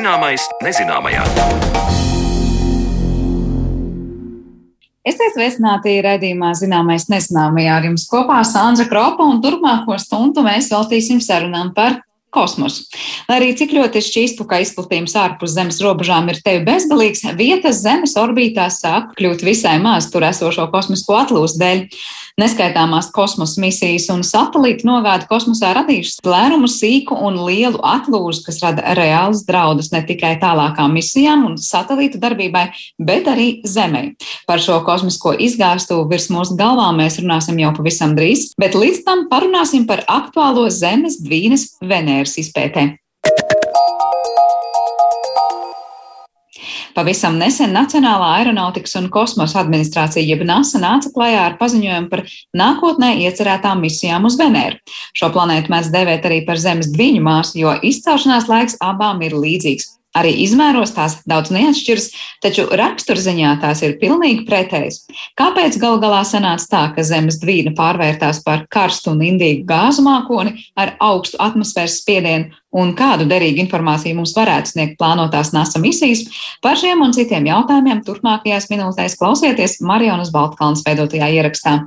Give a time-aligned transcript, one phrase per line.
[0.00, 1.20] Zināmais nezināmajā.
[5.04, 11.20] Esiet sveicināti raidījumā Zināmais nezināmajā ar jums kopā Sandra Kropa un turpmāko stundu mēs veltīsim
[11.20, 11.98] sarunām par
[12.34, 12.86] kosmosu.
[13.28, 18.16] Lai arī cik ļoti šķīstu, ka izplatījums ārpus Zemes robežām ir tevi bezgalīgs, vietas Zemes
[18.20, 21.86] orbītā sāk kļūt visai maz tur esošo kosmisko atlūstu dēļ.
[22.40, 28.94] Neskaitāmās kosmosa misijas un satelīti nogāda kosmosā radījušas plērumu sīku un lielu atlūžu, kas rada
[28.96, 32.70] reāls draudus ne tikai tālākām misijām un satelītu darbībai,
[33.02, 34.14] bet arī Zemē.
[34.48, 39.26] Par šo kosmisko izgāstu virs mūsu galvām mēs runāsim jau pavisam drīz, bet līdz tam
[39.32, 41.66] parunāsim par aktuālo Zemes dvīnes
[42.20, 42.96] Venēras izpētē.
[46.90, 53.12] Pavisam nesen Nacionālā aeronautikas un kosmosa administrācija, jeb NASA, nāca klajā ar paziņojumu par nākotnē
[53.22, 54.76] iecerētām misijām uz Venēru.
[55.14, 59.99] Šo planētu mēs devēt arī par Zemes dviņu māsu, jo izcelšanās laiks abām ir līdzīgs.
[60.18, 62.06] Arī izmēros tās daudz neatšķiras,
[62.42, 65.04] taču raksturziņā tās ir pilnīgi pretējas.
[65.38, 70.66] Kāpēc gal galā sanāca tā, ka Zemes dvīna pārvērtās par karstu un indīgu gāzu mākoni
[70.74, 76.26] ar augstu atmosfēras spiedienu un kādu derīgu informāciju mums varētu sniegt plānotās NASA misijas?
[76.58, 81.78] Par šiem un citiem jautājumiem turpmākajās minūtēs klausieties Marijonas Baltkalnas veidotajā ierakstā.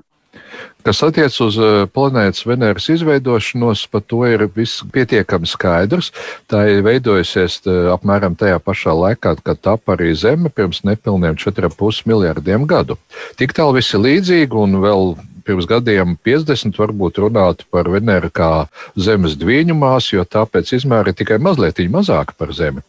[0.84, 6.12] Kas attiecas uz eh, planētas Venēras izveidošanos, par to ir viss pietiekami skaidrs.
[6.52, 12.04] Tā ir veidojusies eh, apmēram tajā pašā laikā, kad tapa arī Zeme pirms nepilniem 4,5
[12.09, 13.00] miljardiem gadu.
[13.39, 18.52] Tik tālu viss ir līdzīgi un vēl pirms gadiem 50 varbūt runātu par Venēru kā
[18.95, 22.83] Zemes dviņu māsu, jo tāpēc izmēri tikai mazliet mazāka par Zemi.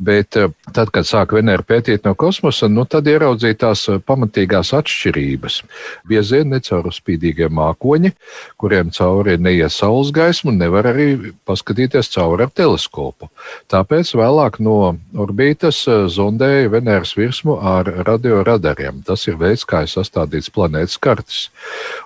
[0.00, 4.72] Bet eh, tad, kad sāk Venēru pētīt no kosmosa, nu, tad ieraudzīja tās eh, pamatīgās
[4.78, 5.60] atšķirības.
[6.08, 8.12] Bieži vien necaurspīdīgie mākoņi,
[8.60, 13.30] kuriem cauri neies saules gaismu, nevar arī paskatīties cauri ar teleskopu.
[13.70, 19.04] Tāpēc vēlāk no orbītas eh, zondēja Venēras virsmu ar radioradariem.
[19.06, 21.44] Tas ir veids, kā ir sastādīts planētas kartes.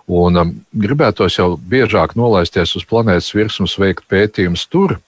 [0.06, 4.98] Un um, gribētos jau biežāk nolaisties uz planētas virsmas, veikt pētījumus tur,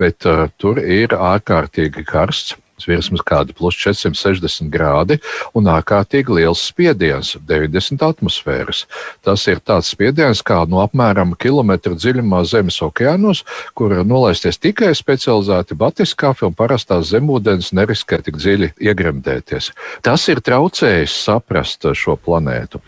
[0.00, 5.16] bet uh, tur ir ārkārtīgi karsts virsmas kādi plus 460 grādi
[5.56, 8.84] un ārkārtīgi liels spiediens- 90 atmosfēras.
[9.22, 13.44] Tas ir tāds spiediens kā no apmēram kilometra dziļumā Zemes okeānos,
[13.74, 19.72] kur nolaisties tikai specializēti batiskāfi un parastās zemūdens neriskē tik dziļi iegremdēties.
[20.02, 22.80] Tas ir traucējis saprast šo planētu.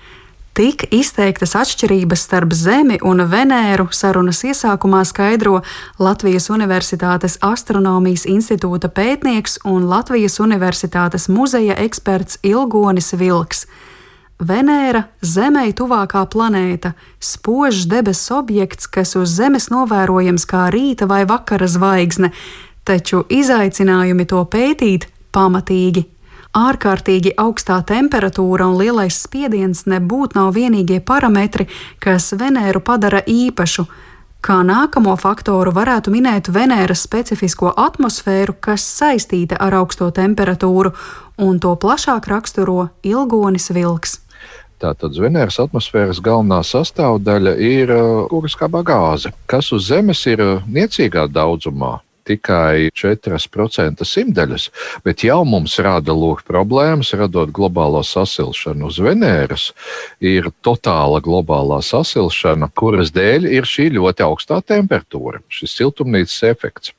[0.57, 5.61] Tik izteiktas atšķirības starp Zemi un Venēru sarunas iesākumā skaidro
[6.03, 13.67] Latvijas Universitātes Astronomijas institūta pētnieks un Latvijas Universitātes muzeja eksperts Ilgonis Vilks.
[14.39, 15.05] Venēra-
[15.35, 22.33] Zemei tuvākā planēta, spožs debesu objekts, kas uz Zemes novērojams kā rīta vai vakara zvaigzne,
[22.85, 26.18] taču izaicinājumi to pētīt pamatīgi
[26.57, 31.69] ārkārtīgi augstā temperatūra un lielais spiediens nebūtu nav vienīgie parametri,
[32.01, 33.87] kas Venēru padara īpašu.
[34.41, 40.95] Kā nākamo faktoru varētu minēt Venēras specifisko atmosfēru, kas saistīta ar augsto temperatūru,
[41.43, 44.21] un to plašāk raksturo ilgonis vilks.
[44.79, 47.91] Tātad Venēras atmosfēras galvenā sastāvdaļa ir
[48.31, 51.97] ugurskābā gāze, kas uz Zemes ir niecīgā daudzumā
[52.29, 54.69] tikai 4% simtaļas,
[55.07, 58.91] bet jau mums rada lūk problēmas, radot globālo sasilšanu.
[58.93, 59.71] Uz Venēras
[60.21, 66.95] ir totāla globālā sasilšana, kuras dēļ ir šī ļoti augstā temperatūra, šis siltumnīcas efekts.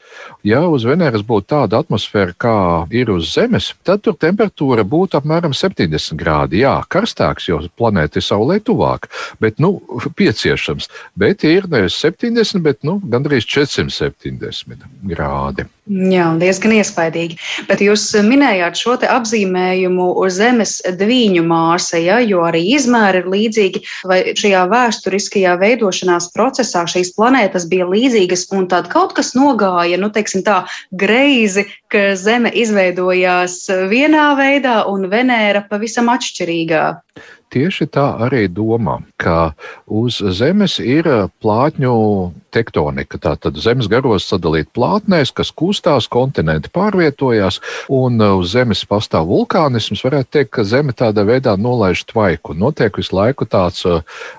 [0.47, 2.55] Ja uz Venēras būtu tāda atmosfēra, kā
[2.95, 6.61] ir uz Zemes, tad tur temperatūra būtu apmēram 70 grādi.
[6.63, 9.09] Jā, karstāks, jo planēta ir saulē tuvāk,
[9.43, 9.77] bet nu,
[10.19, 10.89] pieciešams.
[11.19, 15.67] Bet ir nevis 70, bet nu, gandrīz 470 grādi.
[15.89, 17.39] Jā, diezgan iespaidīgi.
[17.65, 23.81] Bet jūs minējāt šo apzīmējumu Zemes dviņu māsa, ja, jo arī izmēri ir līdzīgi.
[24.09, 30.11] Vai šajā vēsturiskajā veidošanās procesā šīs planētas bija līdzīgas, un tad kaut kas nogāja, nu,
[30.13, 30.61] teiksim tā,
[30.91, 33.61] greizi, ka Zeme izveidojās
[33.91, 36.85] vienā veidā un Venēra pavisam atšķirīgā?
[37.49, 39.55] Tieši tā arī domā, ka
[39.89, 41.07] uz Zemes ir
[41.41, 41.93] plātņu
[42.51, 43.19] tektonika.
[43.21, 47.59] Tātad Zemes garos sadalīt plātnēs, kas kustās, kontinenti pārvietojās,
[47.93, 50.03] un uz Zemes pastāv vulkānisms.
[50.05, 52.55] Varētu teikt, ka Zeme tādā veidā nolaiž tvaiku.
[52.57, 53.85] Notiek visu laiku tāds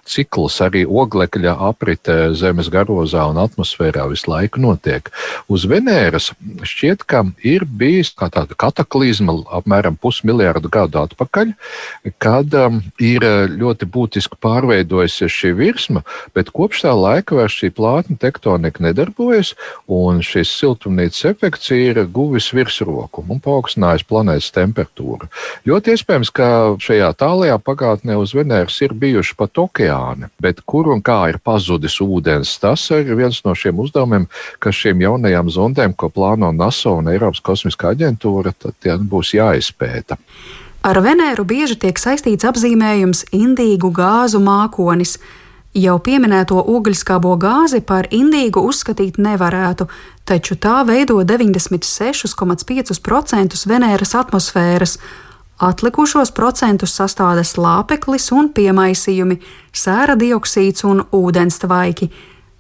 [0.09, 5.11] cikls, arī oglekļa aprite Zemes garozā un atmosfērā visu laiku notiek.
[5.51, 6.31] Uz Venēras
[6.67, 11.53] šķiet, ka ir bijis kā tāda kataklizma apmēram pusmiljārdu gadu atpakaļ,
[12.23, 12.55] kad
[13.01, 16.05] ir ļoti būtiski pārveidojusies šī virsma,
[16.35, 19.55] bet kopš tā laika vairs šī plāta plātņu tektonika nedarbojas,
[19.89, 25.29] un šis siltumnīcas efekts ir guvis virsroku un paaugstinājis planētas temperatūru.
[25.67, 31.03] Ļoti iespējams, ka šajā tālajā pagātnē uz Venēras ir bijuši pat okeāni, bet kur un
[31.03, 36.09] kā ir pazudis ūdens, tas ir viens no šiem uzdevumiem, kas šīm jaunajām zondēm, ko
[36.09, 40.17] plāno NASA un Eiropas kosmiskā aģentūra, tad būs jāizpēta.
[40.81, 45.19] Ar Venēru bieži tiek saistīts apzīmējums indīgu gāzu mākonis.
[45.71, 49.87] Jau pieminēto ogļskābo gāzi par indīgu uzskatīt nevarētu,
[50.27, 54.99] taču tā veido 96,5% Venēras atmosfēras.
[55.63, 59.39] Atlikušos procentus sastāda slāpeklis un piemaisījumi,
[59.71, 62.11] sēra dioksīds un ūdens tvaiki.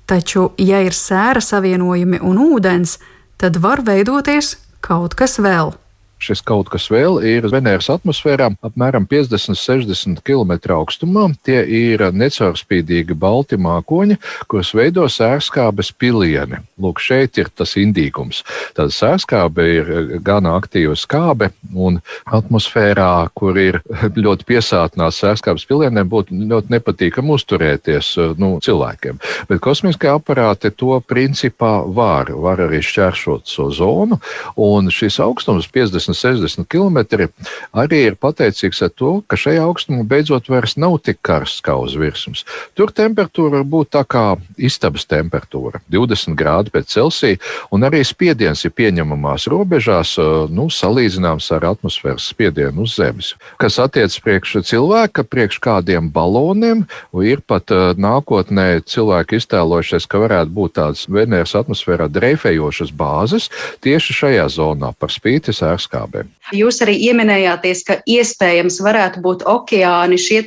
[0.07, 2.99] Taču, ja ir sēra savienojumi un ūdens,
[3.43, 4.55] tad var veidoties
[4.87, 5.75] kaut kas vēl.
[6.21, 11.31] Šis kaut kas vēl ir Venēras atmosfērā apmēram 50-60 km augstumā.
[11.47, 14.19] Tie ir necaurspīdīgi balti mākoņi,
[14.51, 16.61] kurus veido sērskābes pilieni.
[16.81, 18.43] Lūk, šeit ir tas indīgums.
[18.77, 19.93] Tad sērskābe ir
[20.25, 23.81] gana aktīva skābe, un atmosfērā, kur ir
[24.25, 29.21] ļoti piesātināts sērskābes pilieniem, būtu ļoti nepatīkami uzturēties nu, cilvēkiem.
[29.49, 34.21] Bet kosmiskie aparāti to principā var, var arī šķēršot šo so zonu,
[34.61, 37.29] un šis augstums 50 50-60 km,
[37.73, 41.97] arī ir pateicīgs ar to, ka šajā augstumā beidzot vairs nav tik karsts kā uz
[41.99, 42.45] virsmas.
[42.75, 44.25] Tur temperatūra var būt tā kā
[44.59, 47.39] istabas temperatūra- 20 grādi pēc Celsija,
[47.73, 50.17] un arī spiediens ir pieņemamās robežās,
[50.51, 53.35] nu, salīdzināms ar atmosfēras spiedienu uz Zemes.
[53.59, 56.87] Kas attiecas priekš cilvēka, priekš kādiem baloniem,
[57.23, 57.67] ir pat
[57.97, 65.11] nākotnē cilvēki iztēlojušies, ka varētu būt tādas Venēras atmosfērā dreifējošas bāzes tieši šajā zonā par
[65.11, 66.31] spīti sērskā piegābēm.
[66.57, 70.43] Jūs arī ieminējāties, ka iespējams varētu būt okeāni, šie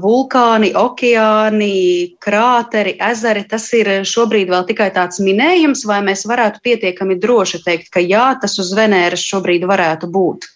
[0.00, 3.44] vulkāni, okeāni, krāteri, ezeri.
[3.48, 8.34] Tas ir šobrīd vēl tikai tāds minējums, vai mēs varētu pietiekami droši teikt, ka jā,
[8.40, 10.48] tas uz Venēras šobrīd varētu būt.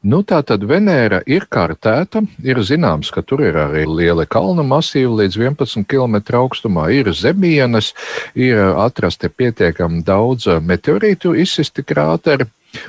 [0.00, 2.22] Nu, tā tad Venēra ir kartēta.
[2.40, 6.86] Ir zināms, ka tur ir arī liela kalnu masīva līdz 11 km augstumā.
[6.96, 7.92] Ir zemienes,
[8.32, 12.48] ir atrasti pietiekami daudz meteorītu izsisti krāteri.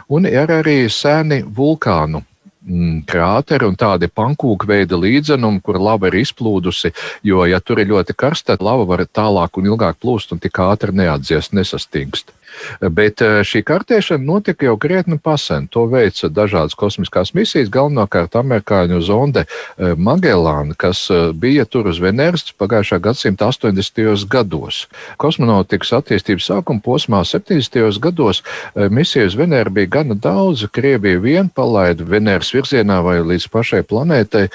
[0.09, 6.19] Un ir arī sēni vulkānu mm, krāteri un tādi pankūku veida līdzenumi, kur lava ir
[6.21, 6.93] izplūdusi.
[7.27, 10.61] Jo, ja tur ir ļoti karsta, tad lava var tālāk un ilgāk plūst un tik
[10.61, 12.33] ātri neatdziest, nesastingst.
[12.81, 15.67] Bet eh, šī kartēšana notika jau krietni pasen.
[15.71, 22.01] To veica dažādas kosmiskās misijas, galvenokārt amerikāņu zonde eh, Magellāna, kas eh, bija tur uz
[22.01, 24.25] Venēras pagājušā gadsimta 80.
[24.31, 24.85] gados.
[25.21, 27.99] Kosmonautikas attīstības sākuma posmā 70.
[28.01, 28.41] gados
[28.75, 30.65] misiju uz Venēru bija gana daudz.
[30.71, 34.47] Krievija vien palaida Venēras virzienā vai līdz pašai planētai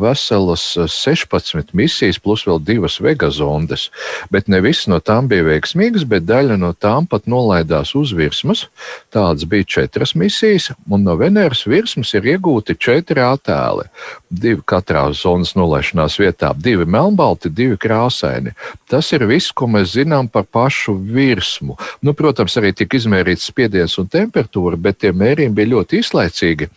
[0.00, 3.88] veselas 16 misijas, plus vēl divas vegazondes.
[4.32, 8.66] Bet ne visas no tām bija veiksmīgas, bet daļa no tām pat nolaidās uz virsmas.
[9.14, 13.88] Tādas bija četras misijas, un no Venēras virsmas ir iegūti četri attēli.
[14.28, 18.52] Divi katrā zonas nolaišanās vietā, divi melnbalti, divi krāsaini.
[18.88, 21.78] Tas ir viss, ko mēs zinām par pašu virsmu.
[22.04, 26.68] Nu, protams, arī tika izmērīts spiediens un temperatūra, bet tie mērījumi bija ļoti izlaicīgi.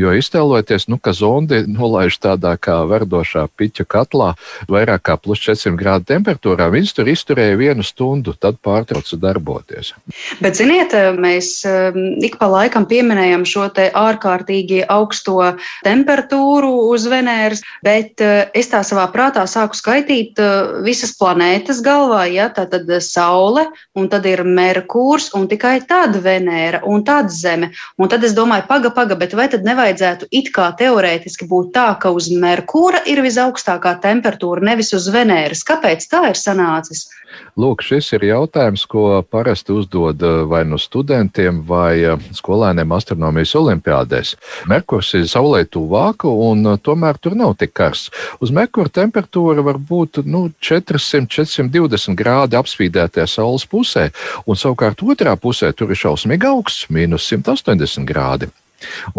[0.00, 4.32] Jo iztēloties, nu, ka zonde nolaiž tādā kā verdošā piķa katlā,
[4.70, 9.92] vairāk kā plus 400 grādu temperatūrā, viņas tur izturēja vienu stundu, tad pārtrauca darboties darboties.
[10.40, 18.20] Bet, ziniet, mēs um, ik pa laikam pieminējam šo ārkārtīgi augsto temperatūru uz Venēras, bet
[18.24, 20.38] uh, es tā savā prātā sāku skaitīt
[20.84, 22.26] visas planētas galvā.
[22.30, 22.48] Ja?
[22.50, 23.66] Tā tad Saule,
[23.96, 27.72] un tad ir Merkūrs, un tikai tad Venēra, un tad Zeme.
[27.98, 31.88] Un tad es domāju, paga, paga, bet vai tad nevajadzētu it kā teorētiski būt tā,
[32.00, 35.64] ka uz Merkūra ir visaugstākā temperatūra, nevis uz Venēras?
[35.66, 37.06] Kāpēc tā ir sanācis?
[37.56, 43.54] Lūk, šis ir jautājums, ko parasti uzdod eh, vai nu studentiem, vai eh, skolēniem astronomijas
[43.60, 44.34] olimpiādēs.
[44.70, 48.12] Merkurs ir saulē tuvāk, un eh, tomēr tur nav tik karsts.
[48.44, 54.10] Uz Merkura temperatūra var būt nu, 400-420 grādi apspīdētajā saules pusē,
[54.46, 58.52] un savukārt otrā pusē tur ir šausmīgi augsts, mīnus 180 grādi.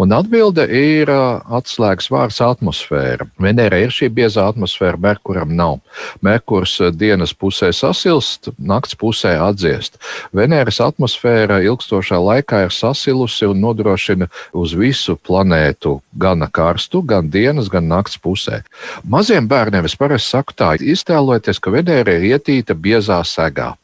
[0.00, 3.28] Un atbilde ir atslēgas vārds atmosfēra.
[3.42, 5.78] Venērai ir šī biezā atmosfēra, Merkuram nav.
[6.24, 9.98] Merkurs dienas pusē sasilst, nakts pusē atdziest.
[10.36, 17.70] Venēras atmosfēra ilgstošā laikā ir sasilusi un nodrošina uz visu planētu gana karstu, gan dienas,
[17.72, 18.62] gan nakts pusē.
[19.04, 23.74] Maziem bērniem es parasti saku tā, iztēlojieties, ka Venēra ir ietīta biezā segā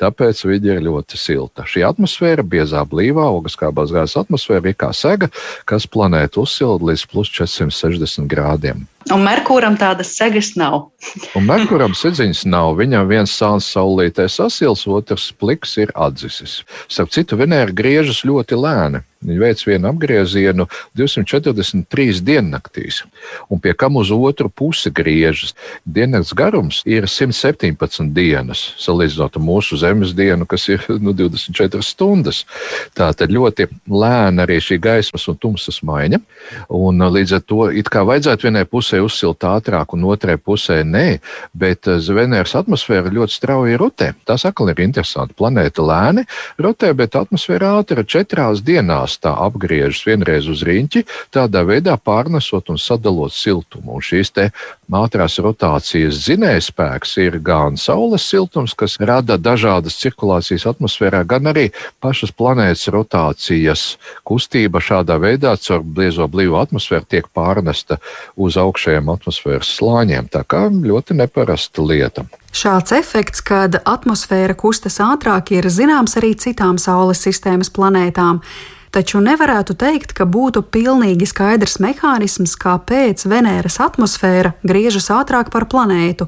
[0.00, 1.66] tāpēc viņa ir ļoti silta.
[1.68, 5.30] Šī atmosfēra, biezā blīvā ogliskābās gāzes atmosfēra, ir kā sega,
[5.68, 8.86] kas planētu uzsilda līdz plus 460 grādiem.
[9.14, 10.90] Un Merkūram tādas segas nav.
[11.38, 12.74] un Merkūram sedziņas nav.
[12.80, 16.60] Viņam viens sāns saulītē sasils, otrs pliks ir atdzisis.
[16.90, 19.04] Starp citu, Venēra griežas ļoti lēni.
[19.18, 23.00] Viņi veic vienu apgriezienu 243 diennaktīs,
[23.50, 25.56] un pie kam uz otru pusi griežas.
[25.82, 32.44] Diennakts garums ir 117 dienas, salīdzinot ar mūsu zemes dienu, kas ir nu, 24 stundas.
[32.94, 36.22] Tā tad ļoti lēna arī šī gaismas un tumsas maiņa.
[36.78, 41.06] Un līdz ar to it kā vajadzētu vienai pusē uzsilt ātrāk, un otrai pusē nē,
[41.54, 44.12] bet Venēras atmosfēra ļoti strauji rotē.
[44.26, 45.36] Tas atkal ir interesanti.
[45.38, 46.24] Planēta lēni
[46.58, 52.80] rotē, bet atmosfēra ātri četrās dienās tā apgriežas vienreiz uz riņķi, tādā veidā pārnesot un
[52.80, 53.98] sadalot siltumu.
[53.98, 54.32] Un šīs
[54.98, 61.68] ātrās rotācijas zinējspēks ir gan Saules siltums, kas rada dažādas cirkulācijas atmosfērā, gan arī
[62.00, 63.84] pašas planētas rotācijas
[64.28, 67.98] kustība šādā veidā caur bliezo blīvu atmosfēru tiek pārnesta
[68.36, 70.30] uz augšējiem atmosfēras slāņiem.
[70.30, 72.24] Tā kā ļoti neparasta lieta.
[72.54, 78.42] Šāds efekts, kad atmosfēra kustas ātrāk, ir zināms arī citām Saules sistēmas planētām
[78.88, 86.24] taču nevarētu teikt, ka būtu pilnīgi skaidrs mehānisms, kāpēc Venēras atmosfēra griežas ātrāk par planētu.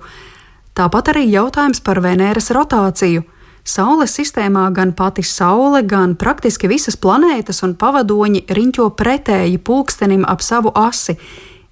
[0.76, 3.24] Tāpat arī jautājums par Venēras rotāciju.
[3.64, 10.44] Saules sistēmā gan pati Saule, gan praktiski visas planētas un pavadoņi riņķo pretēji pulkstenim ap
[10.44, 11.16] savu asi.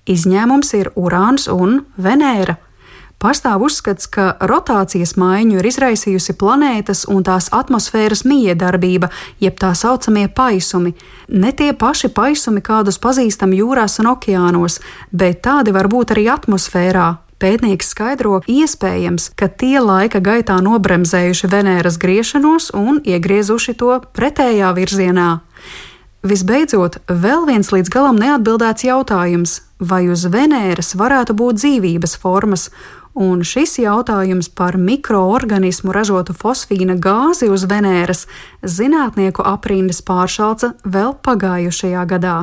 [0.09, 2.57] Izņēmums ir Urāns un Venēra.
[3.19, 9.11] Pastāv uzskats, ka rotācijas maiņu ir izraisījusi planētas un tās atmosfēras miedarbība,
[9.43, 10.95] jeb tā saucamie paisumi.
[11.29, 14.79] Ne tie paši paisumi, kādus pazīstam jūrās un okeānos,
[15.11, 21.95] bet tādi var būt arī atmosfērā, Pētnieks skaidro, iespējams, ka tie laika gaitā nobremzējuši Venēras
[22.03, 25.29] griešanos un iegriezuši to pretējā virzienā.
[26.27, 32.69] Visbeidzot, vēl viens līdz galam neatbildēts jautājums, vai uz Venēras varētu būt dzīvības formas,
[33.15, 38.27] un šis jautājums par mikroorganismu ražotu fosfīna gāzi uz Venēras
[38.67, 42.39] zinātnieku aprindas pāršalca vēl pagājušajā gadā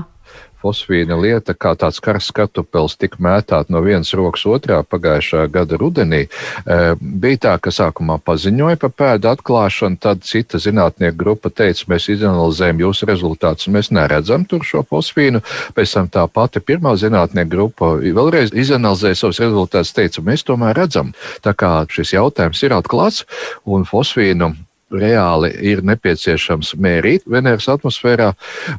[0.66, 6.26] fosfīna lieta, kā tāds karsts kartupels tika mētāt no vienas rokas otrā pagājušā gada rudenī.
[6.26, 12.10] E, bija tā, ka sākumā paziņoja par pēdu atklāšanu, tad cita zinātnieku grupa teica, mēs
[12.16, 15.44] izanalizējam jūsu rezultātus, mēs neredzam tur šo fosfīnu.
[15.78, 21.14] Pēc tam tā pati pirmā zinātnieku grupa vēlreiz izanalizēja savus rezultātus, teica, mēs tomēr redzam.
[21.46, 23.26] Tā kā šis jautājums ir atklāts
[23.66, 24.56] un fosfīnu
[24.94, 28.32] reāli ir nepieciešams mērīt Venēras atmosfērā,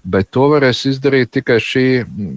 [0.05, 1.87] bet to varēs izdarīt tikai šī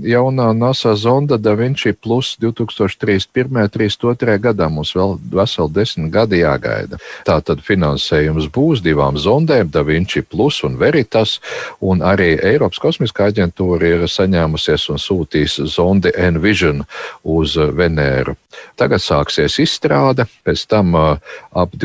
[0.10, 3.50] jaunā NASA zonda Da Vinci Plus 2031.
[3.50, 4.38] un 2032.
[4.42, 4.70] gadā.
[4.70, 7.00] Mums vēl veseli desmit gadi jāgaida.
[7.28, 11.38] Tā tad finansējums būs divām zondēm, Da Vinci Plus un Veritas,
[11.80, 16.86] un arī Eiropas kosmiskā aģentūra ir saņēmusies un sūtīs zondi Envision
[17.24, 18.36] uz Venēru.
[18.80, 21.76] Tagad sāksies izstrāde, pēc tam ap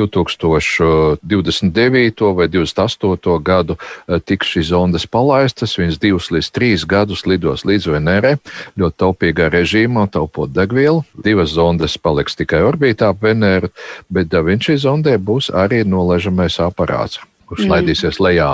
[1.75, 2.33] 2029.
[2.39, 3.43] vai 28.
[3.43, 3.77] gadu
[4.25, 5.77] tiks šīs zondas palaistas.
[5.79, 8.35] Viņas divus līdz trīs gadus lidos līdz Venērai
[8.81, 11.05] ļoti taupīgā režīmā, taupot degvielu.
[11.25, 13.73] Divas zondas paliks tikai orbītā ap Venēru,
[14.09, 17.73] bet Da Vinci zondē būs arī nolaižamais aparāts kurš mm.
[17.73, 18.49] laidīsies lejā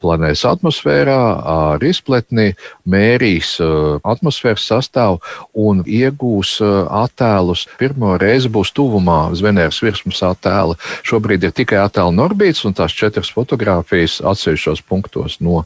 [0.00, 1.18] planētas atmosfērā
[1.52, 2.54] ar izpletni,
[2.88, 5.20] mērīs uh, atmosfēras sastāvu
[5.58, 7.66] un iegūs uh, attēlus.
[7.80, 10.78] Pirmo reizi būs tuvumā uz Venēras virsmas attēla.
[11.06, 15.64] Šobrīd ir tikai attēlu no orbītas un tās četras fotogrāfijas atsevišķos punktos no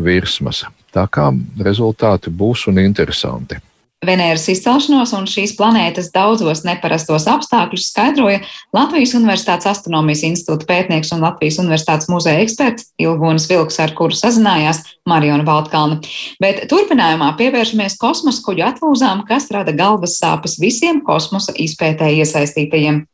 [0.00, 0.64] virsmas.
[0.90, 1.30] Tā kā
[1.62, 3.60] rezultāti būs un interesanti.
[4.00, 8.38] Venēras izcelšanos un šīs planētas daudzos neparastos apstākļus skaidroja
[8.72, 14.80] Latvijas Universitātes astronomijas institūta pētnieks un Latvijas Universitātes muzeja eksperts Ilgonis Vilks, ar kuru sazinājās
[15.04, 16.00] Mariona Baltkalna.
[16.40, 23.04] Bet turpinājumā pievēršamies kosmosa kuģu atlūzām, kas rada galvas sāpes visiem kosmosa izpētē iesaistītajiem.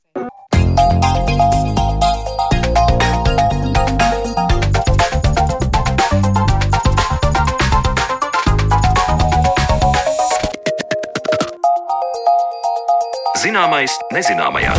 [13.57, 14.75] Zināmais nezināmajā.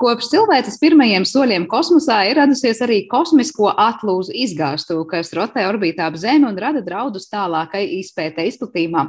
[0.00, 6.16] Kopš cilvēces pirmajiem soļiem kosmosā ir radusies arī kosmisko atlūzu izgāstuve, kas rotē orbītā ap
[6.16, 9.02] Zemi un rada draudus tālākai izpētē izplatījumā.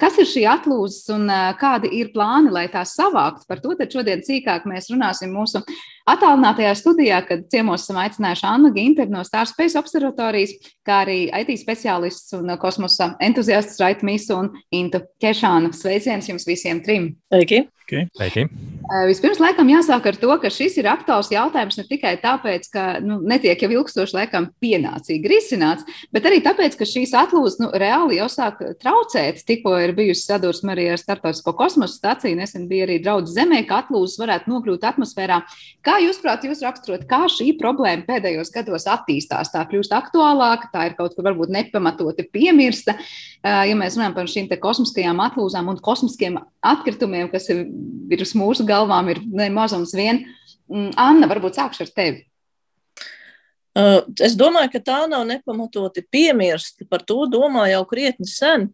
[0.00, 1.28] Kas ir šī atlūzas un
[1.60, 3.44] kādi ir plāni, lai tās savāktu?
[3.44, 5.60] Par to šodien cīkāk mēs runāsim mūsu
[6.06, 10.54] attālinātajā studijā, kad ciemos esam aicinājuši Annu Ginteru no Stārspace observatorijas,
[10.86, 15.74] kā arī IT speciālists un kosmosa entuziasts Raitu Misu un Intu Kešānu.
[15.76, 17.14] Sveiciens jums visiem trim!
[17.32, 17.66] Sveiki!
[17.86, 18.08] Okay.
[18.18, 18.42] Sveiki.
[19.06, 23.20] Vispirms, laikam, jāsāk ar to, ka šis ir aktuāls jautājums ne tikai tāpēc, ka nu,
[23.22, 28.26] netiek jau ilgstoši laikam pienācīgi risināts, bet arī tāpēc, ka šīs atlūzas nu, reāli jau
[28.30, 29.44] sāk traucēt.
[29.46, 33.84] Tikko ir bijusi sadursme arī ar Startautisko kosmosa stāciju, nesen bija arī draudz Zemē, ka
[33.84, 35.38] atlūzas varētu nokļūt atmosfērā.
[35.86, 39.52] Kā jūs, prāt, jūs raksturot, kā šī problēma pēdējos gados attīstās?
[39.54, 42.96] Tā kļūst aktuālāka, tā ir kaut kur varbūt nepamatoti piemirsta.
[43.42, 47.66] Ja mēs runājam par šīm kosmiskajām atlūzām un kosmiskiem atkritumiem, kas ir
[48.10, 50.24] virs mūsu galvām, ir ne mazums vien.
[50.70, 52.24] Mm, Anna, varbūt sākšu ar tevi.
[53.76, 56.86] Uh, es domāju, ka tā nav nepamatoti piemirsta.
[56.88, 58.70] Par to domā jau krietni sen.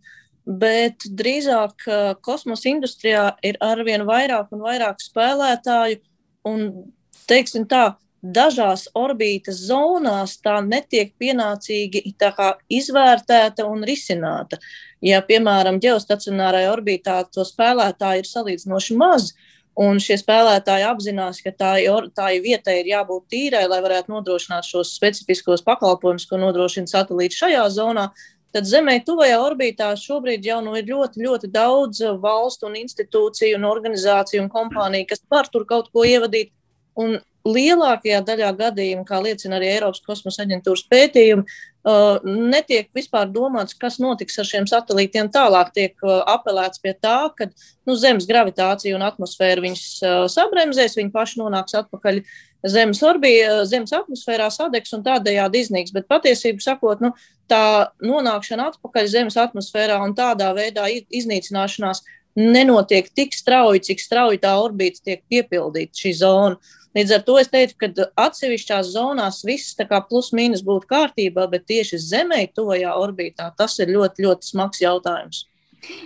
[0.47, 5.99] Bet drīzāk uh, kosmosa industrijā ir arvien vairāk un vairāk spēlētāju.
[6.47, 6.69] Un,
[7.29, 14.61] teiksim tā, dažās orbītas zonās tā netiek pienācīgi tā izvērtēta un risināta.
[15.03, 19.33] Ja, piemēram, geostacionārajā orbītā to spēlētāju ir salīdzinoši maz,
[19.75, 21.73] un šie spēlētāji apzinās, ka tā,
[22.15, 27.67] tā vietai ir jābūt tīrai, lai varētu nodrošināt šos specifiskos pakalpojumus, ko nodrošina satelīti šajā
[27.75, 28.11] zonā,
[28.53, 33.69] tad Zemē tuvajā orbītā šobrīd jau nu ir ļoti, ļoti daudz valstu un institūciju un
[33.69, 36.53] organizāciju un kompāniju, kas var tur kaut ko ievadīt.
[37.01, 41.43] Un lielākajā daļā gadījumu, kā liecina arī Eiropas kosmosa aģentūras pētījumi,
[41.89, 45.73] uh, netiek vispār domāts, kas notiks ar šiem satelītiem tālāk.
[45.75, 51.15] Tiek uh, apelēts pie tā, ka nu, Zemes gravitācija un atmosfēra viņus uh, sabremzēs, viņi
[51.15, 52.23] paši nonāks atpakaļ
[52.71, 55.95] Zemes orbītā, Zemes atmosfērā sadegs un tādējādi iznīks.
[55.95, 57.11] Bet patiesībā sakot, nu,
[57.51, 62.05] tā nonākšana atpakaļ Zemes atmosfērā un tādā veidā iznīcināšanās
[62.39, 66.79] nenotiek tik strauji, cik strauji tā orbīta tiek piepildīta šī zona.
[66.97, 71.47] Līdz ar to es teiktu, ka atsevišķās zonās viss tā kā plus mīnus būtu kārtībā,
[71.53, 75.47] bet tieši Zemē, tuvajā orbītā, tas ir ļoti, ļoti smags jautājums.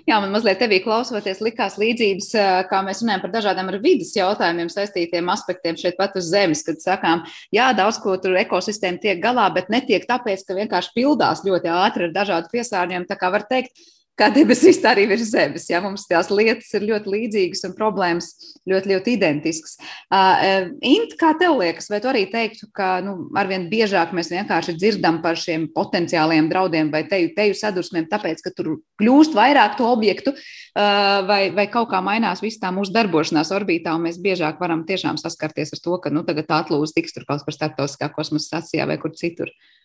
[0.09, 2.31] Jā, man mazliet tevī klausoties, likās līdzības,
[2.71, 6.81] kā mēs runājam par dažādiem ar vidas jautājumiem saistītiem aspektiem šeit pat uz Zemes, kad
[6.81, 11.73] sakām, jā, daudz ko tur ekosistēma tiek galā, bet netiek tāpēc, ka vienkārši pildās ļoti
[11.75, 13.11] ātri ar dažādu piesārņojumu.
[13.11, 13.77] Tā kā var teikt,
[14.19, 15.69] kā debesīs, tā arī virs zemes.
[15.71, 15.83] Ja?
[15.85, 18.31] Mums tās lietas ir ļoti līdzīgas un problēmas
[18.69, 19.77] ļoti, ļoti identiskas.
[20.11, 24.77] Uh, Int, kā tev liekas, vai tu arī teiktu, ka nu, arvien biežāk mēs vienkārši
[24.79, 29.89] dzirdam par šiem potenciāliem draudiem vai teju, teju sadursmēm, tāpēc, ka tur kļūst vairāk to
[29.91, 34.61] objektu, uh, vai, vai kaut kā mainās viss tā mūsu darbošanās orbītā, un mēs biežāk
[34.63, 38.11] varam tiešām saskarties ar to, ka nu, tagad tā atlūza tiks tur kaut kur starptautiskā
[38.15, 39.53] kosmosa stācijā vai kur citur.
[39.53, 39.76] Uh,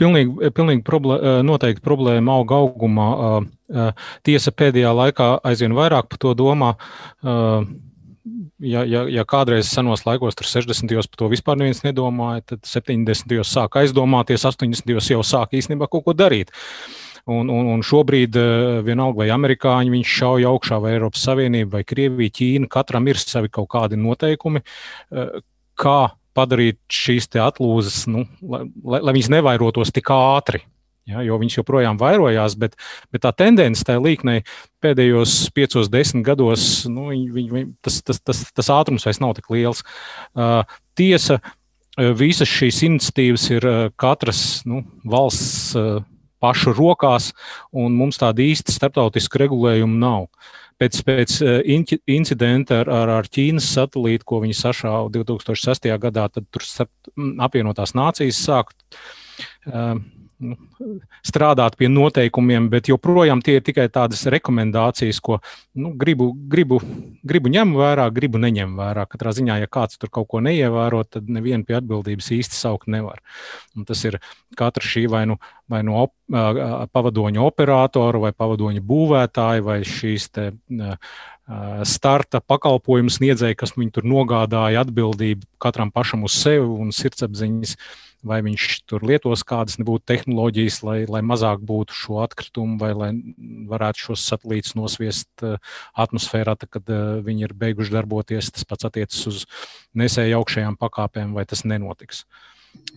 [0.00, 3.08] Pilnīgi, pilnīgi problē, noteikti problēma auga augumā.
[4.24, 6.70] Tiesa pēdējā laikā aizvien vairāk par to domā.
[8.64, 10.88] Ja, ja, ja kādreiz senos laikos, tur 60.
[10.88, 13.28] gados par to vispār neviens nedomāja, tad 70.
[13.34, 14.86] gados sāk aizdomāties, 80.
[14.88, 16.54] gados jau sāk īstenībā kaut ko darīt.
[17.28, 18.36] Un, un, un šobrīd,
[18.84, 23.52] vienalga vai amerikāņi viņš šauj augšā, vai Eiropas Savienība, vai Krievija, Ķīna, katram ir savi
[23.52, 24.64] kaut kādi noteikumi,
[25.80, 26.00] kā
[26.36, 30.64] padarīt šīs atlūzas, nu, lai, lai, lai viņas nevairotos tik ātri.
[31.04, 32.78] Ja, jo viņš joprojām vairojās, bet,
[33.12, 34.38] bet tā tendence tajā līknē
[34.80, 39.50] pēdējos piecos, desmit gados, nu, viņ, viņ, tas, tas, tas, tas ātrums vairs nav tik
[39.52, 39.84] liels.
[40.32, 40.62] Uh,
[40.96, 41.42] tiesa,
[42.16, 43.68] visas šīs iniciatīvas ir
[44.00, 46.00] katras nu, valsts uh,
[46.40, 47.34] pašu rokās,
[47.68, 50.24] un mums tāda īsta starptautiska regulējuma nav.
[50.24, 51.58] Uh, pēc, pēc eh,
[52.16, 55.90] incidenta ar, ar, ar Ķīnas satelītu, ko viņi sašāva 2006.
[56.02, 56.66] gadā, tad tur
[57.46, 58.78] apvienotās nācijas sākt.
[60.34, 60.56] Uh, nu,
[61.24, 65.38] strādāt pie noteikumiem, bet joprojām tie ir tikai tādas rekomendācijas, ko
[65.78, 66.80] nu, gribu, gribu,
[67.26, 69.06] gribu ņemt vērā, gribu neņemt vērā.
[69.10, 73.22] Katrā ziņā, ja kāds tur kaut ko neievēro, tad nevienu pie atbildības īsti saukt nevar.
[73.76, 74.20] Un tas ir
[74.58, 75.38] katra šī vai nu,
[75.70, 76.14] vai nu op,
[76.94, 80.50] pavadoņa operatora, vai pavadoņa būvētāja, vai šīs te,
[81.84, 87.76] starta pakalpojumu sniedzēji, kas viņu tur nogādāja atbildību katram pašam uz sevi un sirdsapziņas
[88.24, 93.10] vai viņš tur lietos kādas nebūtu tehnoloģijas, lai, lai mazāk būtu šo atkritumu, vai lai
[93.70, 95.44] varētu šos satelītus nosviest
[95.92, 96.94] atmosfērā, tad, kad
[97.26, 98.50] viņi ir beiguši darboties.
[98.54, 99.44] Tas pats attiecas uz
[99.98, 102.24] nesēju augšējām pakāpēm, vai tas nenotiks.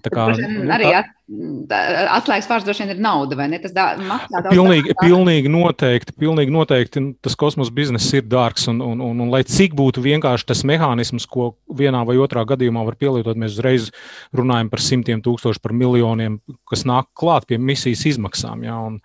[0.05, 3.59] Tā kā, nu, arī at, atslēgas vārds droši vien ir nauda, vai ne?
[3.59, 4.53] Tas dā, maksā daudz.
[4.53, 9.43] Pilnīgi, pilnīgi noteikti, pilnīgi noteikti tas kosmosa bizness ir dārgs, un, un, un, un lai
[9.47, 13.89] cik būtu vienkārši tas mehānisms, ko vienā vai otrā gadījumā var pielietot, mēs uzreiz
[14.35, 18.63] runājam par simtiem tūkstošu, par miljoniem, kas nāk klāt pie misijas izmaksām.
[18.67, 19.01] Ja, un,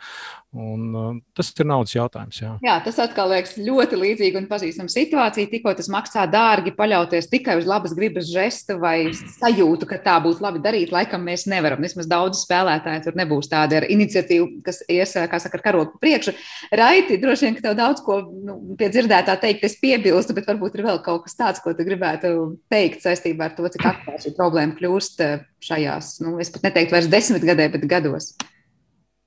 [0.52, 2.36] Un, uh, tas ir naudas jautājums.
[2.42, 2.50] Jā.
[2.60, 5.48] jā, tas atkal liekas ļoti līdzīga un pazīstama situācija.
[5.48, 10.44] Tikko tas maksā dārgi, paļauties tikai uz labas gribas žestu vai sajūtu, ka tā būtu
[10.44, 11.80] labi darīt, laikam mēs nevaram.
[11.80, 16.36] Vismaz daudz spēlētāji tur nebūs tādi ar iniciatīvu, kas ies, kā saka, ar karogu priekšu.
[16.82, 20.78] Raiti, droši vien, ka tev daudz ko nu, pie dzirdētā teikt, es piebilstu, bet varbūt
[20.78, 22.32] ir vēl kaut kas tāds, ko tu gribētu
[22.72, 26.98] teikt saistībā ar to, cik aktuāli šī problēma kļūst eh, šajās, nu, es pat neteiktu
[26.98, 28.34] vairs desmit gadē, bet gados.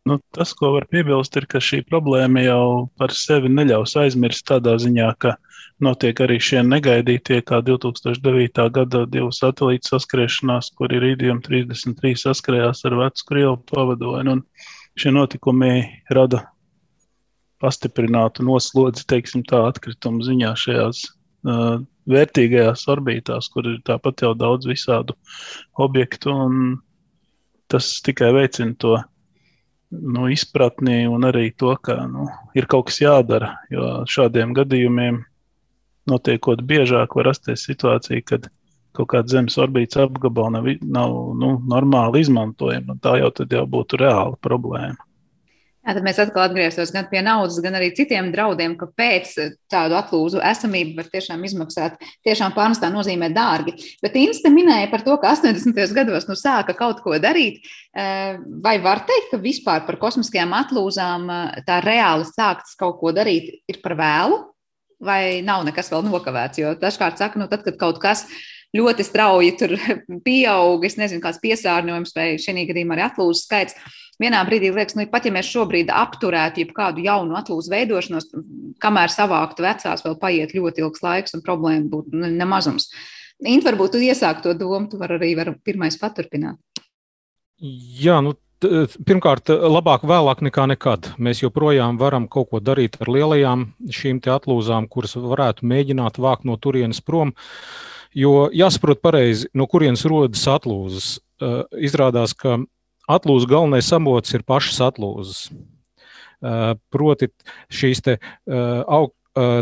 [0.06, 2.66] Nu, tas, ko var piebilst, ir, ka šī problēma jau
[3.00, 5.34] par sevi neļaus aizmirst tādā ziņā, ka
[5.84, 8.66] notiek arī šie negaidītie, kā 2009.
[8.78, 14.40] gada divu satelītu saskriešanās, kur ir rītdien 33 saskrējās ar vecu Krievu pavadoņu.
[14.96, 15.74] Šie notikumi
[16.16, 16.46] rada
[17.64, 24.70] pastiprinātu noslodzi, teiksim tā, atkritumu ziņā šajās uh, vērtīgajās orbītās, kur ir tāpat jau daudz
[24.70, 25.16] visādu
[25.82, 26.78] objektu, un
[27.72, 28.96] tas tikai veicina to
[29.96, 33.56] nu, izpratni un arī to, ka nu, ir kaut kas jādara.
[33.74, 35.24] Jo šādiem gadījumiem,
[36.10, 38.48] notiekot biežāk, var rasties situācija, kad
[38.96, 42.98] kaut kāda zemes orbītas apgabala nav, nav nu, normāli izmantojama.
[43.04, 45.02] Tā jau, jau būtu reāla problēma.
[45.86, 49.36] Jā, tad mēs atkal atgriezīsimies gan pie naudas, gan arī citiem draudiem, ka pēc
[49.70, 53.76] tādu atlūzu esamību var tiešām izmaksāt, tiešām pārnestā nozīmē dārgi.
[54.02, 55.78] Bet Insta minēja par to, ka 80.
[55.94, 57.62] gados nu sāka kaut ko darīt.
[57.94, 58.34] Eh,
[58.66, 63.54] vai var teikt, ka vispār par kosmiskajām atlūzām eh, tā reāli sākts kaut ko darīt
[63.70, 64.42] ir par vēlu?
[65.04, 66.62] Vai nav nekas vēl nokavēts?
[66.62, 68.26] Jo dažkārt saka, nu tad, kad kaut kas
[68.76, 69.76] ļoti strauji tur
[70.28, 73.78] pieaug, es nezinu, kāds piesārņojums vai šī gadījumā arī atlūzas skaits
[74.22, 78.30] vienā brīdī liekas, nu, pat ja mēs šobrīd apturētu jebkādu jaunu atlūzu veidošanos,
[78.84, 82.90] kamēr savāktu vecās, vēl paiet ļoti ilgs laiks un problēma būtu nemazums.
[83.44, 86.60] Int, varbūt tu iesāki to domu, tu vari arī var pirmais paturpināt.
[87.60, 88.36] Jā, nu,
[89.08, 91.12] Pirmkārt, labāk vēlāk nekā nekad.
[91.22, 96.58] Mēs joprojām varam kaut ko darīt ar lielajām šīm atlūzām, kuras varētu mēģināt vākt no
[96.58, 97.34] turienes prom.
[98.16, 101.18] Jo jāsaprot pareizi, no kurienes rodas atlūzas.
[101.76, 102.60] Izrādās, ka
[103.12, 105.42] atlūzas galvenais avots ir pašas atlūzas.
[106.94, 107.32] Proti,
[107.74, 109.12] šīs aug,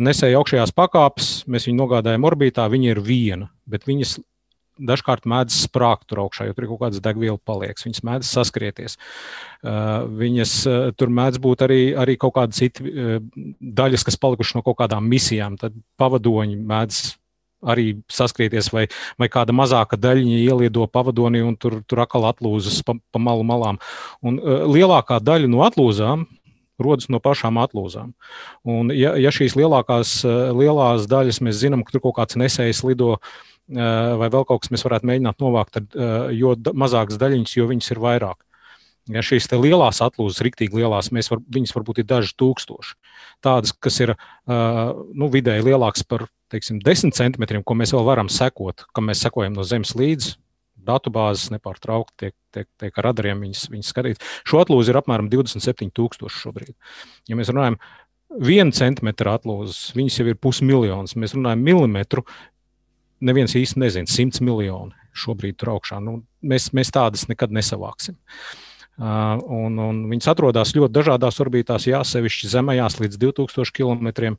[0.03, 4.19] nesēja augšējās pakāpes, mēs viņu nogādājam orbītā, viņa ir viena, bet viņas
[4.79, 7.85] dažkārt mēdz sprāgt tur augšā, jo tur ir kaut kādas degvielas palieks.
[7.85, 8.97] Viņas mēdz saskrieties.
[9.63, 10.53] Viņas
[10.99, 12.87] tur mēdz būt arī, arī kaut kādas citas
[13.59, 15.57] daļas, kas palikušas no kaut kādām misijām.
[15.61, 17.03] Tad pavadoņi mēdz
[17.63, 18.87] arī saskrieties, vai,
[19.19, 23.79] vai kāda mazāka daļiņa ieliedo pavadoni un tur, tur atkal atlūzas pa, pa malu malām.
[24.19, 26.27] Un, uh, lielākā daļa no atlūzām
[26.83, 28.11] rodas no pašām atlūzām.
[28.67, 30.23] Un, ja, ja šīs lielākās
[30.57, 33.13] lielās daļas mēs zinām, ka tur kaut kāds nesējs lido.
[33.13, 33.52] Uh,
[34.19, 37.93] vai vēl kaut kas mēs varētu mēģināt novākt, tad uh, jo mazākas daļiņas, jo viņas
[37.93, 38.43] ir vairāk.
[39.11, 42.93] Ja šīs lielās atlūzas, rīktīgi lielās, var, viņas varbūt ir daži tūkstoši.
[43.43, 48.29] Tādas, kas ir uh, nu, vidēji lielākas par teiksim, 10 centimetriem, ko mēs vēl varam
[48.31, 50.37] sekot, kam mēs sekojam no zemes līdzi.
[50.83, 54.23] Datubāzes nepārtraukti tiek, tiek, tiek ar radariem viņas, viņas skatīt.
[54.47, 56.73] Šo atlūzi ir apmēram 27,000 šobrīd.
[57.31, 58.03] Ja mēs runājam par
[58.41, 61.15] vienu centimetru atlūzes, viņas jau ir pusmiljons.
[61.19, 62.23] Mēs runājam milimetru.
[63.21, 66.01] Neviens īsti nezina, simts miljoni šobrīd tur augšā.
[66.03, 68.17] Nu, mēs, mēs tādas nekad nesavāksim.
[68.93, 74.35] Uh, un, un viņas atrodas ļoti dažādās orbītās, jā, sevišķi zemējās līdz 2000 km,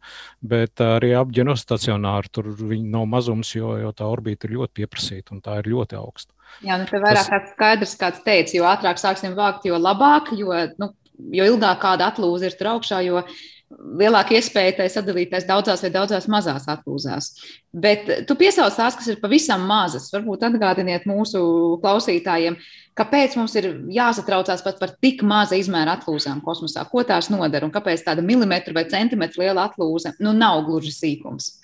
[0.47, 5.43] bet arī ap ģenostacionāru tur nav mazums, jo, jo tā orbīta ir ļoti pieprasīta un
[5.43, 6.31] tā ir ļoti augsta.
[6.63, 7.51] Jā, nu te vairāk Tas...
[7.57, 10.93] skaidrs, kāds teica, jo ātrāk sāksim vākt, jo labāk, jo, nu,
[11.35, 13.25] jo ilgāk kāda atlūze ir tur augšā, jo
[13.73, 17.31] lielāka iespēja tai sadalīties daudzās vai daudzās mazās atlūzās.
[17.75, 20.11] Bet tu piesauc tās, kas ir pavisam mazas.
[20.15, 21.41] Varbūt atgādiniet mūsu
[21.83, 22.59] klausītājiem,
[22.99, 27.75] kāpēc mums ir jāsatraucās pat par tik maza izmēra atlūzām kosmosā, ko tās nodara un
[27.75, 31.55] kāpēc tāda milimetra vai centimetra liela atlūze nu, nav gluži sīkums.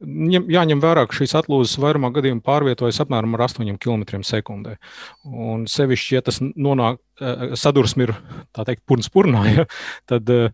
[0.00, 4.78] Jāņem vērā, ka šīs atlūzes vairumā gadījumā pārvietojas apmēram ar 8 km/h.
[5.28, 8.14] Un sevišķi, ja tas nonāk, eh, sadursme ir
[8.56, 9.66] tā teikt, purns purnā, ja,
[10.08, 10.48] tad uh,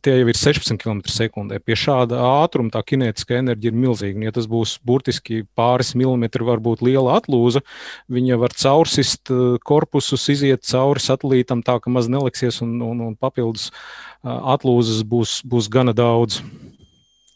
[0.00, 1.58] tie jau ir 16 km/h.
[1.64, 4.18] Pie šāda ātruma tā kinētiskā enerģija ir milzīga.
[4.18, 7.64] Un, ja tas būs burtiski pāris milimetri, varbūt liela atlūza,
[8.12, 13.18] viņa var caursist eh, korpusus, iziet cauri satelītam tā, ka maz neliksies, un, un, un
[13.20, 16.40] papildus eh, atlūzas būs, būs gana daudz.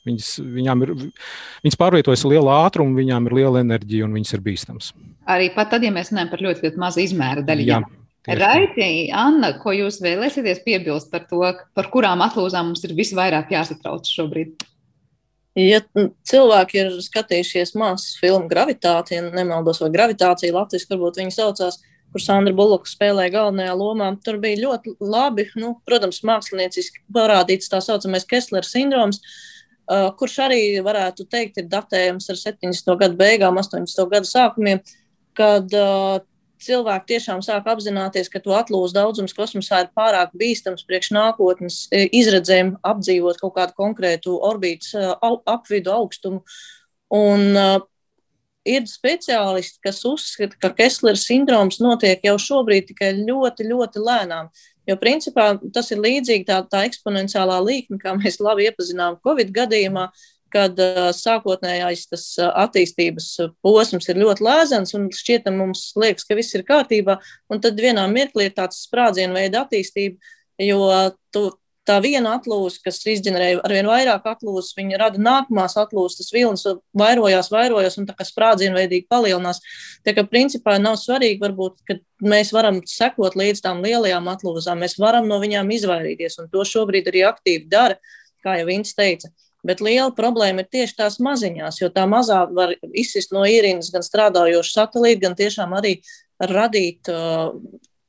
[0.08, 0.94] Viņas, viņām ir,
[1.66, 4.92] viņas pārvietojas lielā ātrumā, viņām ir liela enerģija un viņas ir bīstamas.
[5.28, 7.84] Arī pat tad, ja mēs runājam par ļoti, ļoti mazu izmēru daļiņām.
[7.84, 8.07] Jā.
[8.28, 11.40] Raiti, Anna, ko jūs vēlēsieties piebilst par to,
[11.74, 14.66] par kurām atlūzām mums ir visvairāk jāsatrauc šobrīd?
[15.58, 15.80] Ja
[16.28, 21.80] cilvēki ir skatījušies mākslas filmu Gravitācija, nemaldos, vai Gravitācija Latvijas, varbūt viņi saucās,
[22.12, 27.80] kur Sandra Bulloka spēlēja galvenajā lomā, tur bija ļoti labi, nu, protams, mākslinieciski parādīts tā
[27.84, 29.22] saucamais Kessler sindroms,
[30.20, 32.94] kurš arī varētu teikt ir datējams ar 70.
[33.00, 34.04] gadu beigām, 80.
[34.12, 34.84] gadu sākumiem,
[35.38, 36.20] kad uh,
[36.64, 42.76] cilvēki tiešām sāk apzināties, ka to atlūzu daudzums kosmosā ir pārāk bīstams priekš nākotnes izredzēm
[42.86, 44.96] apdzīvot kaut kādu konkrētu orbītas
[45.48, 46.42] apvidu augstumu.
[47.14, 47.78] Un uh,
[48.68, 54.50] ir speciālisti, kas uzskata, ka Kesslera sindroms notiek jau šobrīd tikai ļoti, ļoti lēnām.
[54.88, 60.08] Jo principā tas ir līdzīgi tā, tā eksponenciālā līkme, kā mēs labi iepazinām Covid gadījumā,
[60.52, 63.30] kad uh, sākotnējais tas attīstības
[63.64, 67.18] posms ir ļoti lēzens un šķietam mums liekas, ka viss ir kārtībā,
[67.52, 70.18] un tad vienā mirklī ir tāds sprādzienu veida attīstība,
[70.62, 70.84] jo
[71.34, 71.48] tu
[71.88, 76.66] tā viena atlūze, kas izģenerēja ar vien vairāk atlūzes, viņa rada nākamās atlūzes, tas vilnis
[76.98, 79.62] vairojās, vairojās un tā kā sprādzienveidīgi palielinās.
[80.06, 84.98] Tā kā principā nav svarīgi, varbūt, ka mēs varam sekot līdz tām lielajām atlūzām, mēs
[85.00, 87.98] varam no viņām izvairīties, un to šobrīd arī aktīvi dara,
[88.44, 89.32] kā jau Vins teica.
[89.66, 94.04] Bet liela problēma ir tieši tās maziņās, jo tā mazā var izsist no ierīnas gan
[94.06, 95.96] strādājošu satelītu, gan tiešām arī
[96.38, 97.50] radīt uh,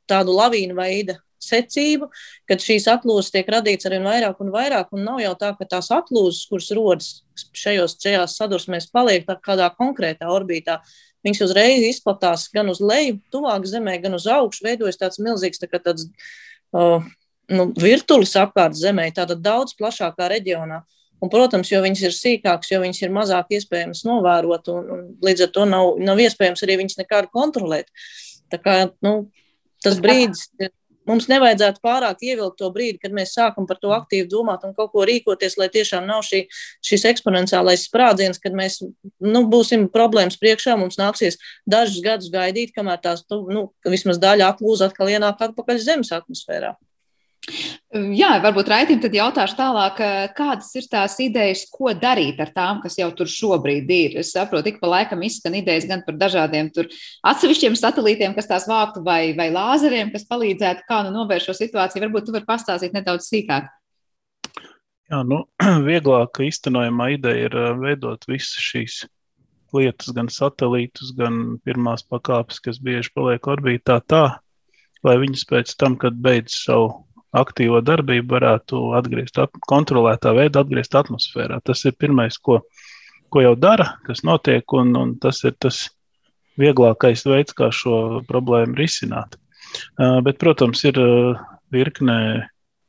[0.10, 2.10] tādu lavīnu veidu secību,
[2.50, 5.90] kad šīs atlūzes tiek radīts arvien vairāk un vairāk, un nav jau tā, ka tās
[5.96, 7.12] atlūzes, kuras rodas
[7.56, 10.80] šajos, šajās sadursmēs, paliek kādā konkrētā orbītā.
[11.26, 15.68] Viņas uzreiz izplatās gan uz leju, tuvāk Zemē, gan uz augšu, veidojas tāds milzīgs tā
[15.74, 16.08] tāds,
[16.76, 17.04] uh,
[17.52, 20.84] nu, virtulis apkārt Zemē, tātad daudz plašākā reģionā.
[21.20, 25.48] Un, protams, jo viņas ir sīkākas, jo viņas ir mazāk iespējams novērot, un, un līdz
[25.48, 27.92] ar to nav, nav iespējams arī viņas nekādu kontrolēt.
[28.50, 29.16] Tā kā nu,
[29.84, 30.48] tas brīdis
[31.10, 34.92] mums nevajadzētu pārāk ievilkt to brīdi, kad mēs sākam par to aktīvi domāt un kaut
[34.94, 36.44] ko rīkoties, lai tiešām nav šī,
[36.86, 43.02] šis eksponenciālais sprādziens, kad mēs nu, būsim problēmas priekšā, mums nāksies dažus gadus gaidīt, kamēr
[43.04, 46.76] tās nu, vismaz daļa atlūz atkal ienāk atpakaļ zemes atmosfērā.
[47.90, 50.02] Jā, varbūt raidījumā tad jautāšu tālāk,
[50.38, 54.18] kādas ir tās idejas, ko darīt ar tām, kas jau tur šobrīd ir.
[54.22, 56.70] Es saprotu, ik pa laikam izskan idejas gan par dažādiem
[57.32, 62.06] atsevišķiem satelītiem, kas tās vāktu, vai, vai lāzeriem, kas palīdzētu, kā nu novērst šo situāciju.
[62.06, 63.72] Varbūt tu vari pastāstīt nedaudz sīkāk.
[65.10, 65.42] Jā, nu,
[65.90, 69.02] vieglāk īstenojama ideja ir veidot visas šīs
[69.74, 74.24] lietas, gan satelītus, gan pirmās pakāpes, kas bieži paliek orbītā tā,
[75.06, 76.92] lai viņas pēc tam, kad beidz savu
[77.38, 79.40] aktīvo darbību varētu atgriezt,
[79.70, 81.60] kontrolētā veidā atgriezt atmosfērā.
[81.66, 82.62] Tas ir pirmais, ko,
[83.30, 85.88] ko jau dara, kas notiek, un, un tas ir tas
[86.60, 89.38] vieglākais veids, kā šo problēmu risināt.
[90.00, 91.38] Uh, bet, protams, ir uh,
[91.74, 92.20] virknē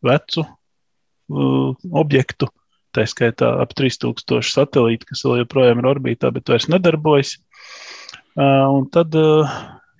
[0.06, 2.48] vecu uh, objektu,
[2.96, 7.36] tā skaitā ap 3000 satelītu, kas vēl joprojām ir orbītā, bet vairs nedarbojas.
[8.40, 9.14] Un tad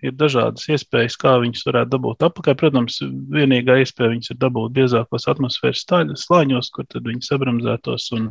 [0.07, 2.57] ir dažādas iespējas, kā viņus varētu dabūt atpakaļ.
[2.61, 3.01] Protams,
[3.35, 5.85] vienīgā iespēja viņus ir dabūt biezākos atmosfēras
[6.25, 8.31] slāņos, kur tad viņi sabramzētos un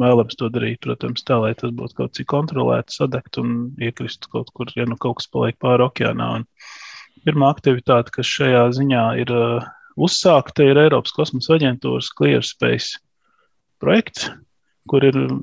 [0.00, 4.50] vēlams to darīt, protams, tā, lai tas būtu kaut cik kontrolēts, sadegt un iekrist kaut
[4.56, 6.28] kur, ja nu kaut kas paliek pāri okeānā.
[6.40, 6.46] Un
[7.26, 9.66] pirmā aktivitāte, kas šajā ziņā ir uh,
[10.00, 13.02] uzsākta, ir Eiropas kosmosa aģentūras ClearSpace
[13.82, 14.30] projekts,
[14.88, 15.36] kur ir uh,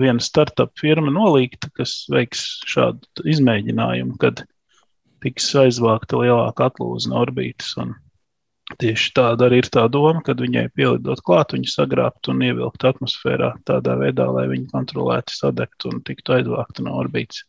[0.00, 4.44] viena startup firma nolīgta, kas veiks šādu izmēģinājumu, kad
[5.24, 7.74] tiks aizvākta lielāka atlūze no orbītas.
[8.80, 13.56] Tieši tāda arī ir tā doma, kad viņai pielidot klāt, viņu sagrābt un ievilkt atmosfērā
[13.66, 17.42] tādā veidā, lai viņi kontrolēti sadegtu un tiktu aizvākta no orbītas.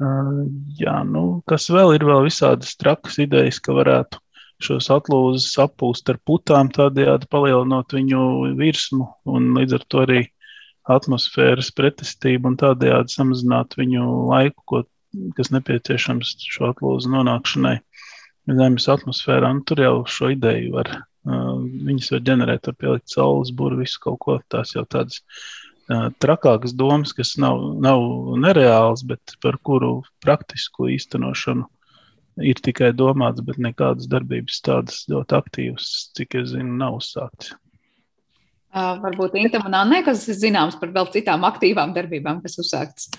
[0.00, 0.46] Uh,
[0.80, 4.22] jā, nu, kas vēl ir vēl visādas trakas idejas, ka varētu
[4.64, 8.22] šos atlūzes apūst ar putām, tādējādi palielinot viņu
[8.56, 10.22] virsmu un līdz ar to arī
[10.90, 14.82] atmosfēras pretestību un tādējādi samazināt viņu laiku, ko
[15.36, 17.78] kas nepieciešams šo atlūzu nonākšanai
[18.50, 19.50] Zemes atmosfērā.
[19.54, 20.88] Nu, tur jau šo ideju var,
[21.26, 24.38] viņas var ģenerēt, var pielikt saules būru, visu kaut ko.
[24.50, 25.20] Tās jau tādas
[26.22, 28.02] trakākas domas, kas nav, nav
[28.42, 31.66] nereāls, bet par kuru praktisku īstenošanu
[32.46, 37.56] ir tikai domāts, bet nekādas darbības tādas ļoti aktīvas, cik es zinu, nav uzsāktas.
[38.70, 43.10] Uh, varbūt Intam un Annē, kas zināms par vēl citām aktīvām darbībām, kas uzsāktas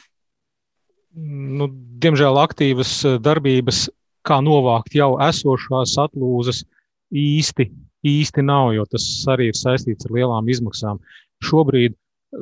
[1.15, 1.67] nu,
[2.03, 3.87] diemžēl aktīvas eh, darbības,
[4.27, 6.63] kā novākt jau esošās atlūzes,
[7.11, 7.67] īsti,
[8.07, 11.01] īsti nav, jo tas arī ir saistīts ar lielām izmaksām.
[11.43, 11.97] Šobrīd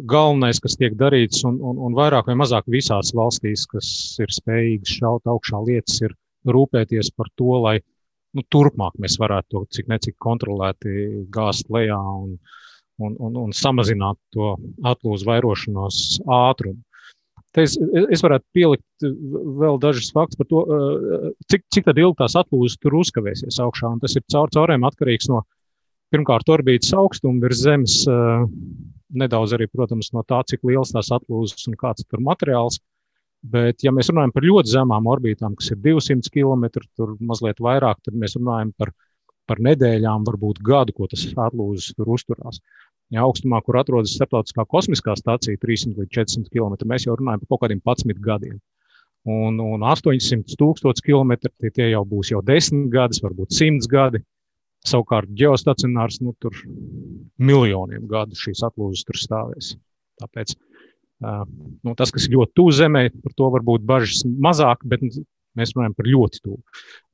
[0.09, 3.89] galvenais, kas tiek darīts, un, un, un vairāk vai mazāk visās valstīs, kas
[4.21, 6.13] ir spējīgas šaut augšā lietas, ir
[6.49, 7.79] rūpēties par to, lai
[8.37, 12.35] nu, turpmāk mēs varētu to cik necik kontrolēti gāzt lejā un,
[13.01, 14.53] un, un, un samazināt to
[14.85, 16.83] atlūzu vairošanos ātrumu.
[17.55, 17.75] Te es,
[18.13, 19.13] es varētu pielikt eh,
[19.61, 23.89] vēl dažus faktus par to, eh, cik, cik ilgi tās atlūzes tur uzkavēsies augšā.
[23.95, 25.41] Un tas ir caur caurēm atkarīgs no
[26.13, 28.45] pirmkārt orbītas augstuma virs Zemes, eh,
[29.23, 32.77] nedaudz arī, protams, no tā, cik liels tās atlūzes un kāds tur materiāls.
[33.39, 36.65] Bet, ja mēs runājam par ļoti zemām orbītām, kas ir 200 km,
[36.99, 38.91] tur mazliet vairāk, tad mēs runājam par,
[39.47, 42.59] par nedēļām, varbūt gadu, ko tas atlūzis tur uzturās.
[43.13, 47.55] Ja augstumā, kur atrodas starptautiskā kosmiskā stācija, 300 līdz 400 km, mēs jau runājam par
[47.55, 48.59] kaut kādiem 11 gadiem.
[49.29, 54.21] Un, un 800 tūkstoši km tie, tie jau būs jau 10 gadi, varbūt 100 gadi.
[54.87, 56.55] Savukārt geostacionārs nu, tur
[57.35, 59.73] miljoniem gadu šīs atlūzes tur stāvēs.
[60.21, 60.53] Tāpēc
[61.19, 65.03] nu, tas, kas ļoti tuvu Zemē, par to varbūt bažas mazāk, bet
[65.57, 66.61] mēs runājam par ļoti tuvu.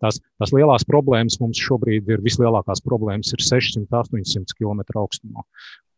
[0.03, 5.45] Tās, tās lielās problēmas mums šobrīd ir vislielākās problēmas ir 600-800 km augstumā,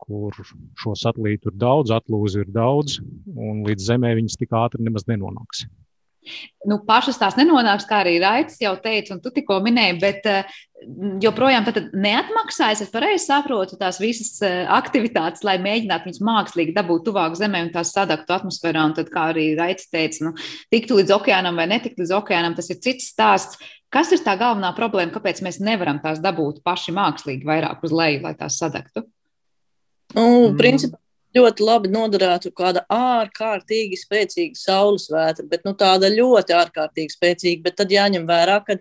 [0.07, 0.35] kur
[0.79, 3.01] šo satelītu ir daudz, atlūzi ir daudz,
[3.35, 5.67] un līdz Zemē viņas tik ātri nemaz nenonāks.
[6.67, 10.57] Nu, pašas tās nenonāks, kā arī Raits jau teica, un tu tikko minēji, bet uh,
[11.23, 12.83] joprojām neatmaksājas.
[12.83, 17.73] Es pareizi saprotu tās visas uh, aktivitātes, lai mēģinātu viņus mākslīgi dabūt tuvāk zemē un
[17.75, 18.83] tās sadaktu atmosfērā.
[18.89, 20.35] Un tad, kā arī Raits teica, nu,
[20.73, 23.61] tiktu līdz okeānam vai netikt līdz okeānam, tas ir cits stāsts.
[23.93, 28.25] Kas ir tā galvenā problēma, kāpēc mēs nevaram tās dabūt paši mākslīgi vairāk uz leju,
[28.25, 29.07] lai tās sadegtu?
[30.15, 30.99] Nu, principā
[31.37, 37.63] ļoti labi noderētu kāda ārkārtīgi spēcīga saules vētra, bet nu, tāda ļoti ārkārtīgi spēcīga.
[37.67, 38.77] Bet tad jāņem vērā, ka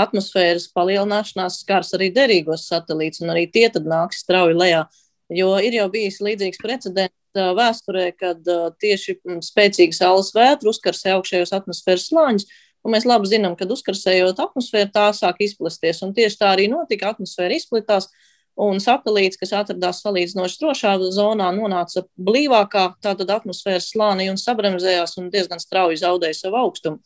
[0.00, 4.84] atmosfēras palielināšanās skars arī derīgos satelītus, un arī tie tad nāks strauji lejā.
[5.30, 8.48] Jo ir jau bijis līdzīgs precedents vēsturē, kad
[8.82, 12.48] tieši spēcīga saules vētra uzkarsē augšējos atmosfēras slāņus.
[12.80, 16.00] Un mēs labi zinām, ka uzkarsējot atmosfēru, tā sāk izplesties.
[16.02, 17.10] Un tieši tā arī notika.
[17.12, 18.29] Atmosfēra izplatās, uh,
[18.60, 25.30] un satelīts, kas atradās salīdzinoši drošā zonā, nonāca blīvākā tātad atmosfēras slānī un sabremzējās un
[25.32, 27.00] diezgan strauji zaudēja savu augstumu.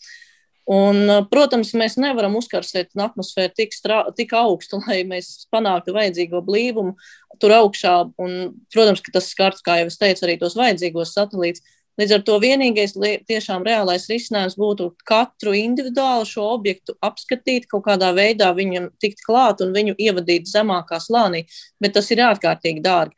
[0.64, 6.96] Un, protams, mēs nevaram uzkarsēt atmosfēru tik, strā, tik augstu, lai mēs panāktu vajadzīgo blīvumu
[7.42, 7.96] tur augšā.
[8.20, 8.36] Un,
[8.72, 11.76] protams, ka tas skars, kā jau es teicu, arī tos vajadzīgos satelītus.
[12.00, 12.96] Līdz ar to vienīgais
[13.28, 19.62] tiešām reālais risinājums būtu katru individuālu šo objektu apskatīt, kaut kādā veidā viņam tikt klāt
[19.62, 21.44] un viņu ievadīt zemākā slānī,
[21.78, 23.14] bet tas ir ārkārtīgi dārgi.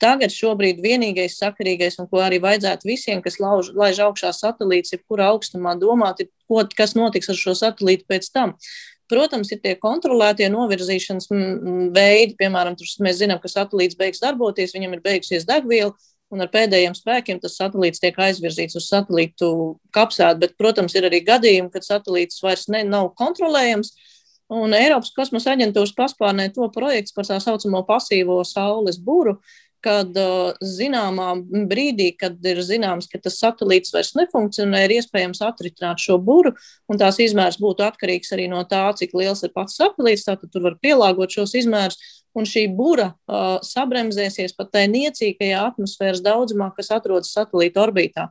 [0.00, 5.28] Tagad šobrīd vienīgais sakarīgais, un ko arī vajadzētu visiem, kas lauž, laiž augšā satelīts, jebkurā
[5.34, 8.56] augstumā domāt, ir, ko, kas notiks ar šo satelītu pēc tam.
[9.12, 11.28] Protams, ir tie kontrolētie novirzīšanas
[11.92, 15.92] veidi, piemēram, tur mēs zinām, ka satelīts beigs darboties, viņam ir beigusies degviela,
[16.34, 19.50] un ar pēdējiem spēkiem tas satelīts tiek aizvirzīts uz satelītu
[19.96, 20.42] kapsētu.
[20.44, 23.94] Bet, protams, ir arī gadījumi, kad satelīts vairs ne, nav kontrolējams.
[24.58, 29.36] Un Eiropas kosmosa aģentūras paspārnē to projekts par tā saucamo pasīvo saules būru,
[29.84, 30.16] kad
[30.64, 31.28] zināmā
[31.70, 36.54] brīdī, kad ir zināms, ka tas satelīts vairs nefunkcionē, ir iespējams atritināt šo būru,
[36.90, 40.26] un tās izmērs būtu atkarīgs arī no tā, cik liels ir pats satelīts.
[40.26, 42.00] Tātad tur var pielāgot šos izmērus,
[42.36, 48.28] un šī būra uh, sabremzēsies pat tajā niecīgajā atmosfēras daudzumā, kas atrodas satelīta orbītā.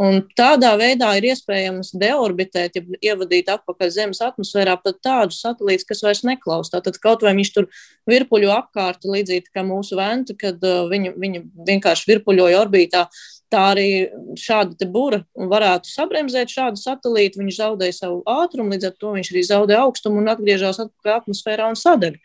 [0.00, 6.00] Un tādā veidā ir iespējams deorbitēt, ja ievadīt atpakaļ Zemes atmosfērā pat tādus satelītus, kas
[6.06, 6.80] vairs neklausās.
[6.86, 7.66] Tad kaut vai viņš tur
[8.08, 13.04] virpuļo apkārt, līdzīgi kā mūsu venta, kad uh, viņi, viņi vienkārši virpuļoja orbītā.
[13.52, 13.90] Tā arī
[14.38, 17.42] šāda būra varētu sabremzēt šādu satelītu.
[17.42, 21.68] Viņš zaudēja savu ātrumu, līdz ar to viņš arī zaudēja augstumu un atgriežas atpakaļ atmosfērā
[21.68, 22.16] un sadeg.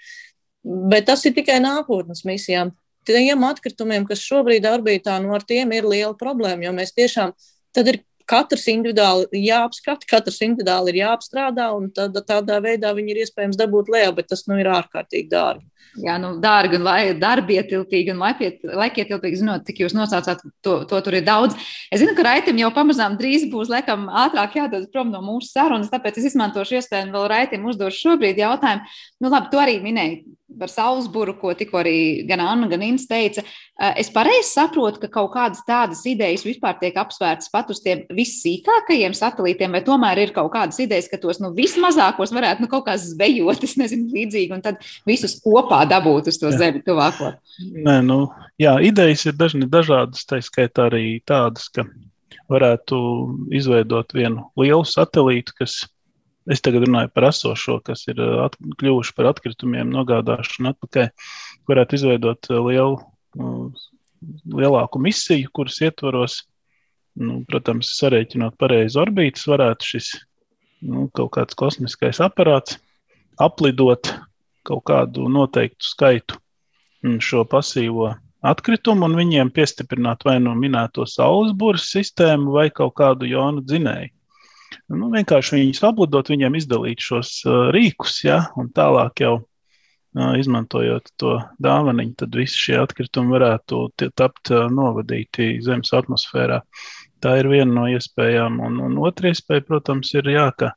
[0.65, 2.73] Bet tas ir tikai nākotnes misijām.
[3.05, 7.35] Tiem atkritumiem, kas šobrīd orbītā, nu ar tiem ir liela problēma, jo mēs tiešām
[7.75, 13.21] tad ir katrs individuāli jāapskata, katrs individuāli ir jāapstrādā, un tad, tādā veidā viņi ir
[13.25, 15.65] iespējams dabūt lejā, bet tas nu ir ārkārtīgi dārgi.
[16.01, 21.15] Jā, nu, dārgi un lai, darbietilpīgi un laikietilpīgi, zinot, cik jūs nosaucāt, to, to tur
[21.15, 21.55] ir daudz.
[21.93, 25.91] Es zinu, ka Raitim jau pamazām drīz būs, laikam, ātrāk jādodas prom no mūsu sarunas,
[25.93, 28.97] tāpēc es izmantošu iespēju un vēl Raitim uzdošu šobrīd jautājumu.
[29.23, 30.25] Nu, labi, tu arī minēji
[30.59, 33.43] par Salzburu, ko tikko arī gan Anna, gan Inns teica.
[33.43, 38.05] Eh, es pareizi saprotu, ka kaut kādas tādas idejas vispār tiek apsvērtas pat uz tiem
[38.15, 42.87] vissīkākajiem satelītiem, vai tomēr ir kaut kādas idejas, ka tos nu, vismazākos varētu nu, kaut
[42.87, 46.59] kā zvejot, es nezinu, līdzīgi, un tad visus kopā dabūt uz to jā.
[46.63, 47.35] zemi tuvāko.
[47.75, 48.25] Nē, nu,
[48.61, 51.87] jā, idejas ir dažni dažādas, tā skaitā arī tādas, ka
[52.51, 52.97] varētu
[53.55, 55.81] izveidot vienu lielu satelītu, kas
[56.51, 61.09] Es tagad runāju par esošo, kas ir uh, at, kļuvuši par atkritumiem, nogādāšanu atpakaļ.
[61.69, 62.99] Varētu izveidot uh, lielu,
[63.39, 63.87] uh,
[64.53, 66.43] lielāku misiju, kuras ietvaros,
[67.17, 70.11] nu, protams, sarēķinot pareizi orbītas, varētu šis
[70.85, 72.77] nu, kaut kāds kosmiskais aparāts
[73.41, 74.11] aplidot
[74.65, 76.37] kaut kādu noteiktu skaitu
[77.03, 78.11] mm, šo pasīvo
[78.45, 84.11] atkritumu un viņiem piestiprināt vai nu minēto saules burbuļu sistēmu vai kaut kādu jonu dzinēju.
[84.91, 91.11] Nu, vienkārši viņus aplidot, viņiem izdalīt šos uh, rīkus, ja, un tālāk jau uh, izmantojot
[91.21, 93.81] to dāvaniņu, tad visi šie atkritumi varētu
[94.17, 96.61] tapt uh, novadīti Zemes atmosfērā.
[97.23, 98.59] tā ir viena no iespējām.
[98.63, 100.71] Un, un otra iespēja, protams, ir jā, ka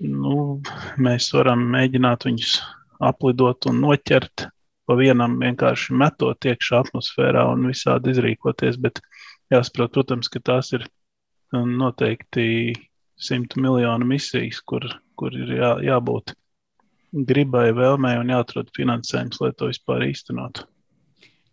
[0.00, 0.60] nu,
[0.98, 2.60] mēs varam mēģināt viņus
[2.98, 4.48] aplidot un noķert
[4.88, 8.78] pa vienam vienkārši metot iekšā atmosfērā un visādi izrīkoties.
[8.80, 9.02] Bet
[9.52, 10.86] jāsaprot, protams, ka tās ir
[11.52, 12.74] noteikti
[13.18, 14.84] simtu miljonu misijas, kur,
[15.18, 16.34] kur ir jā, jābūt
[17.28, 20.66] gribai, vēlmei un jāatrod finansējums, lai to vispār īstenotu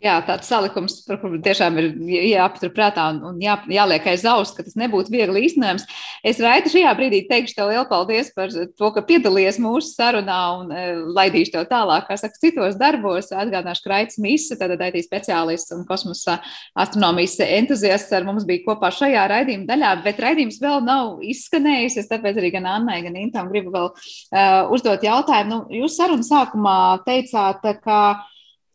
[0.04, 1.88] jā, tāds salikums, par kuru tiešām ir
[2.32, 5.86] jāpaturprātā un, un jā, jāliek aiz auss, ka tas nebūtu viegli īstenojams.
[6.26, 10.74] Es Raita šajā brīdī teikšu tev lielu paldies par to, ka piedalījies mūsu sarunā un
[10.76, 10.84] e,
[11.16, 13.32] laidīšu tev tālāk, kā saka, citos darbos.
[13.36, 16.39] Atgādināšu, ka Raits Misa, tātad IT speciālists un kosmosa
[16.78, 22.00] astronomijas entuziasts ar mums bija kopā šajā raidījuma daļā, bet raidījums vēl nav izskanējis.
[22.04, 25.43] Es tāpēc arī gan Annai, gan Intam gribu vēl uh, uzdot jautājumu.
[25.46, 28.00] Nu, jūs sarunu sākumā teicāt, ka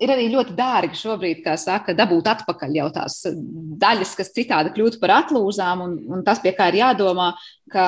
[0.01, 3.19] ir arī ļoti dārgi šobrīd, kā saka, dabūt atpakaļ jau tās
[3.81, 7.31] daļas, kas citādi kļūtu par atlūzām, un, un tas, pie kā ir jādomā,
[7.71, 7.87] ka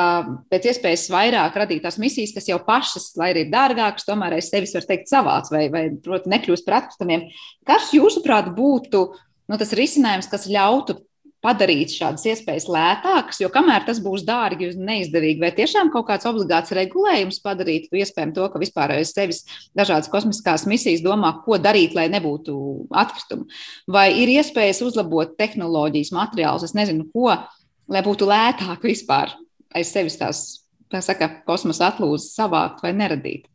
[0.52, 4.50] pēc iespējas vairāk radīt tās misijas, kas jau pašas, lai arī ir dārgākas, tomēr aiz
[4.52, 7.26] sevis var teikt savāds vai, vai proti, nekļūst par atkritumiem.
[7.68, 11.00] Kas, jūsuprāt, būtu nu, tas risinājums, kas ļautu
[11.42, 16.28] padarīt šādas iespējas lētākas, jo kamēr tas būs dārgi un neizdevīgi, vai tiešām kaut kāds
[16.30, 19.42] obligāts regulējums padarītu iespējami to, ka vispār aiz sevis
[19.78, 22.56] dažādas kosmiskās misijas domā, ko darīt, lai nebūtu
[23.02, 23.48] atkritumu.
[23.90, 27.34] Vai ir iespējas uzlabot tehnoloģijas, materiālus, es nezinu, ko,
[27.90, 29.34] lai būtu lētāk vispār
[29.74, 30.42] aiz sevis tās,
[30.92, 33.48] tā saka, kosmosa atlūzas savākt vai neradīt.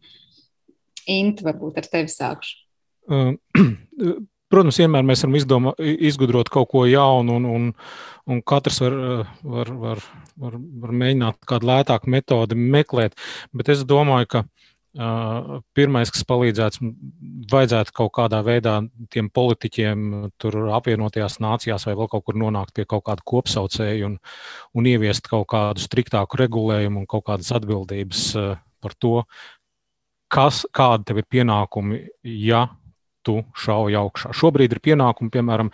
[1.08, 2.58] Int, varbūt ar tevi sākšu.
[4.48, 7.72] Protams, vienmēr mēs varam izdomā, izgudrot kaut ko jaunu, un, un,
[8.32, 8.94] un katrs var,
[9.44, 10.04] var, var,
[10.40, 13.18] var, var mēģināt kādu lētāku metodi meklēt.
[13.52, 16.94] Bet es domāju, ka uh, pirmais, kas palīdzētu,
[17.52, 18.78] vajadzētu kaut kādā veidā
[19.12, 24.18] tiem politiķiem tur apvienotajās nācijās vai vēl kaut kur nonākt pie kaut kāda kopsaucēja un,
[24.80, 29.16] un ieviest kaut kādu striktāku regulējumu un kaut kādas atbildības uh, par to,
[30.32, 32.06] kas, kādi tev ir pienākumi,
[32.48, 32.68] ja
[33.28, 34.32] tu šauj augšā.
[34.36, 35.72] Šobrīd ir pienākumi, piemēram,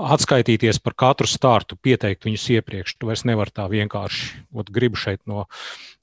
[0.00, 2.96] atskaitīties par katru startu, pieteikt viņus iepriekš.
[3.00, 5.46] Tu vairs nevari tā vienkārši, ot, gribu šeit no,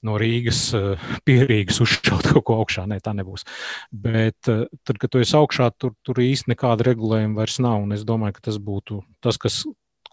[0.06, 2.88] no Rīgas, eh, pie Rīgas uzšaut kaut ko augšā.
[2.90, 3.46] Nē, tā nebūs.
[3.92, 7.84] Bet eh, tad, kad tu esi augšā, tur, tur īsti nekāda regulējuma vairs nav.
[7.86, 9.62] Un es domāju, ka tas būtu tas, kas,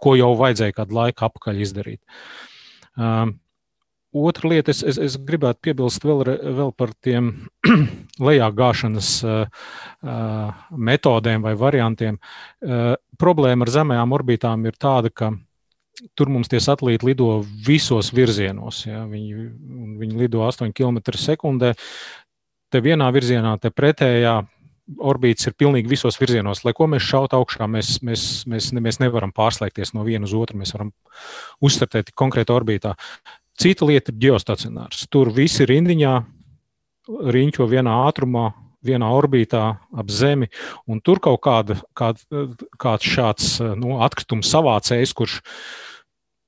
[0.01, 2.01] ko jau vajadzēja kādu laiku apakaļ izdarīt.
[2.95, 3.37] Um,
[4.15, 6.23] Otra lieta, es, es, es gribētu piebilst vēl,
[6.55, 7.33] vēl par tiem
[8.27, 9.65] lejā gāšanas uh,
[10.71, 12.19] metodēm vai variantiem.
[13.19, 15.33] Problēma ar zemējām orbītām ir tāda, ka
[16.15, 17.29] tur mums tie satelīti lido
[17.67, 18.85] visos virzienos.
[18.87, 19.03] Ja?
[19.09, 19.47] Viņi,
[20.01, 21.73] viņi lido 8 km/h.
[22.73, 24.39] Te vienā virzienā, te pretējā
[25.01, 26.63] orbītas ir pilnīgi visos virzienos.
[26.65, 30.59] Lai ko mēs šautu augšā, mēs, mēs, mēs, mēs nevaram pārslēgties no viena uz otru.
[30.61, 30.91] Mēs varam
[31.63, 32.93] uzstartēt konkrēti orbītā.
[33.55, 35.05] Cita lieta ir geostacionārs.
[35.11, 36.13] Tur visi rindiņā
[37.35, 38.49] riņķo vienā ātrumā,
[38.85, 39.63] vienā orbītā
[39.97, 40.49] ap Zemi,
[41.05, 42.21] tur kaut kāda, kād,
[42.81, 43.49] kāds šāds
[43.79, 45.39] nu, atkrituma savācējs, kurš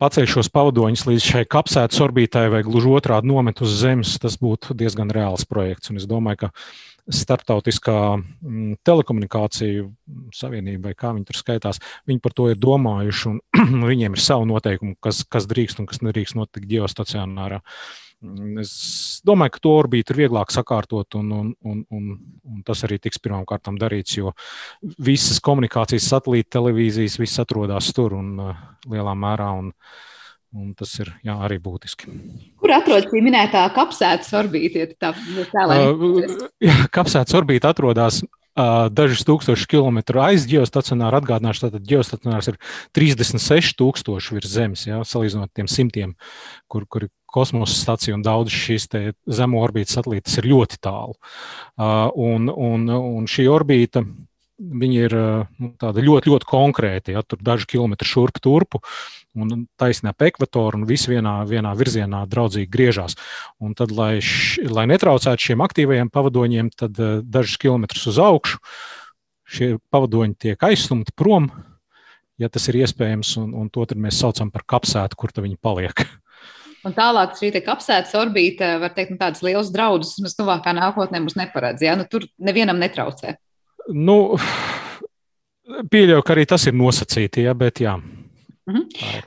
[0.02, 4.78] paceļ šos pavadoņus līdz šai kapsētas orbītai vai gluži otrādi nomet uz Zemes, tas būtu
[4.78, 5.90] diezgan reāls projekts.
[5.90, 6.52] Un es domāju, ka
[7.08, 9.88] starptautiskā mm, telekomunikāciju
[10.36, 11.80] savienība, vai kā viņi tur skaitās,
[12.10, 16.04] viņi par to ir domājuši, un viņiem ir savi noteikumi, kas, kas drīkst un kas
[16.04, 17.62] nedrīkst notikt geostacionārā.
[18.26, 18.74] Mm, es
[19.28, 22.12] domāju, ka to orbītu ir vieglāk sakārtot, un, un, un, un,
[22.50, 24.34] un tas arī tiks pirmām kārtām darīts, jo
[24.82, 29.52] visas komunikācijas, satelīta televīzijas, viss atrodas tur un uh, lielā mērā.
[29.62, 29.72] Un,
[30.58, 32.10] Un tas ir jā, arī būtiski.
[32.58, 34.88] Kur atrodas šī minētā kapsētas orbīta?
[34.98, 35.12] Tā,
[35.52, 36.32] tā, uh,
[36.64, 41.22] jā, kapsētas orbīta atrodas uh, dažus tūkstošus kilometru aiz geostacionāra.
[41.22, 42.58] Atgādināšu, tātad geostacionārs ir
[42.98, 46.16] 36,000 virs Zemes, jā, salīdzinot tiem simtiem,
[46.72, 48.90] kur, kur ir kosmosa stacija un daudz šīs
[49.38, 51.20] zemo orbītas satelītas ir ļoti tālu.
[51.78, 54.02] Uh, un, un, un šī orbīta
[54.58, 55.14] viņi ir
[55.62, 57.14] nu, ļoti, ļoti konkrēti.
[57.16, 58.82] Ja, tur daži kilometri šurp turpu
[59.38, 63.18] un taisnē pa ekvatoru, un viss vienā, vienā virzienā draudzīgi griežās.
[63.64, 68.62] Un tad, lai, š, lai netraucētu šiem aktīvajiem pavadoņiem, tad uh, dažus kilometrus uz augšu
[69.48, 71.50] šie pavadoņi tiek aizstumti prom,
[72.42, 76.04] ja tas ir iespējams, un, un to mēs saucam par kapsētu, kur viņi paliek.
[76.86, 81.36] Un tālāk šī kapsētas orbīta, var teikt, nu, tādas lielas draudus, kas tuvākā nākotnē mums
[81.40, 81.84] neparedz.
[81.84, 81.98] Ja?
[82.00, 83.36] Nu, tur nevienam netraucē.
[83.92, 84.38] Nu,
[85.92, 87.98] pieļauju, ka arī tas ir nosacīti, ja, bet jā.
[88.68, 89.26] Mhm.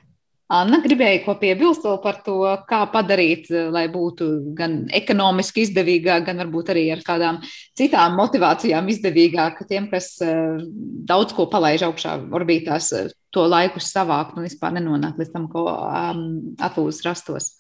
[0.50, 4.26] Anna gribēja ko piebilst par to, kā padarīt, lai būtu
[4.58, 7.38] gan ekonomiski izdevīgāk, gan varbūt arī ar kādām
[7.78, 10.58] citām motivācijām izdevīgāk tiem, kas uh,
[11.06, 15.68] daudz ko palaiž augšā orbītās, uh, to laiku savākt un vispār nenonākt līdz tam, ko
[15.70, 16.26] um,
[16.58, 17.52] atlūzas rastos.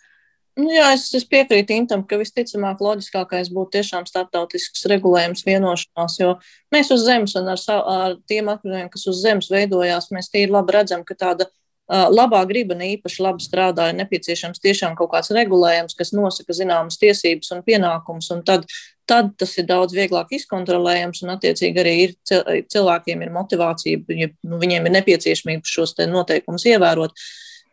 [0.58, 6.34] Nu, jā, es, es piekrītu Intam, ka visticamāk loģiskākais būtu tiešām starptautisks regulējums vienošanās, jo
[6.74, 10.50] mēs uz zemes un ar, savu, ar tiem akmeņiem, kas uz zemes veidojās, mēs tīri
[10.50, 11.46] labi redzam, ka tāda
[11.90, 17.00] labā griba ne īpaši labi strādā, ir nepieciešams tiešām kaut kāds regulējums, kas nosaka zināmas
[17.02, 18.66] tiesības un pienākumus, un tad,
[19.10, 22.16] tad tas ir daudz vieglāk izkontrolējams, un attiecīgi arī ir,
[22.70, 27.16] cilvēkiem ir motivācija, ja, nu, viņiem ir nepieciešamība šos noteikumus ievērot.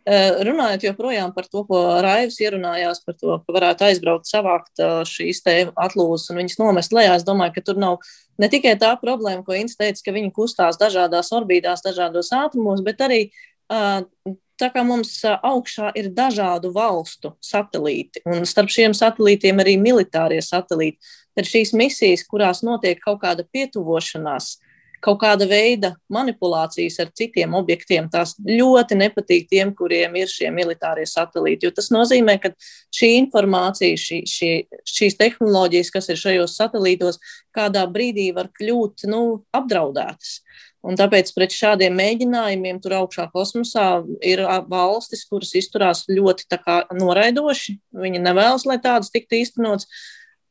[0.08, 5.56] Runājot joprojām par to, ko Raivs ierunājās par to, ka varētu aizbraukt, savākt šīs te
[5.76, 8.00] atlūzas un viņas nomest lejā, es domāju, ka tur nav
[8.40, 13.04] ne tikai tā problēma, ko Inns teica, ka viņi kustās dažādās orbītās, dažādos ātrumos, bet
[13.04, 13.20] arī
[13.68, 20.98] tā kā mums augšā ir dažādu valstu satelīti, un starp šiem satelītiem arī militārie satelīti,
[21.38, 24.56] tad šīs misijas, kurās notiek kaut kāda pietuvošanās,
[25.04, 31.06] kaut kāda veida manipulācijas ar citiem objektiem, tās ļoti nepatīk tiem, kuriem ir šie militārie
[31.10, 31.68] satelīti.
[31.68, 32.52] Jo tas nozīmē, ka
[32.98, 34.52] šī informācija, šī, šī,
[34.98, 37.22] šīs tehnoloģijas, kas ir šajos satelītos,
[37.56, 39.24] kādā brīdī var kļūt nu,
[39.56, 40.40] apdraudētas.
[40.88, 43.88] Un tāpēc pret šādiem mēģinājumiem tur augšā kosmosā
[44.24, 46.48] ir valstis, kuras izturās ļoti
[46.96, 47.80] noraidoši.
[48.06, 49.90] Viņi nevēlas, lai tādas tiktu īstenots.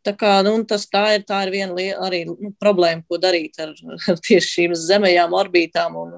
[0.07, 3.59] Tā, kā, nu, tas, tā, ir, tā ir viena liela, arī nu, problēma, ko darīt
[3.63, 3.73] ar,
[4.07, 6.13] ar tieši šīm zemējām orbītām un,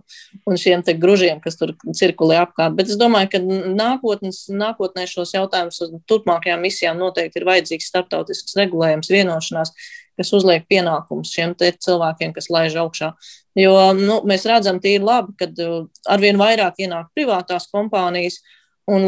[0.45, 2.77] un šiem gružiem, kas tur cirkulē apkārt.
[2.77, 9.09] Bet es domāju, ka nākotnes, nākotnē šos jautājumus turpmākajām misijām noteikti ir vajadzīgs starptautisks regulējums,
[9.15, 9.73] vienošanās,
[10.19, 13.13] kas uzliek pienākumus šiem cilvēkiem, kas laiž augšā.
[13.59, 18.41] Jo nu, mēs redzam, tīri labi, ka uh, arvien vairāk ienāk privātās kompānijas,
[18.89, 19.05] un,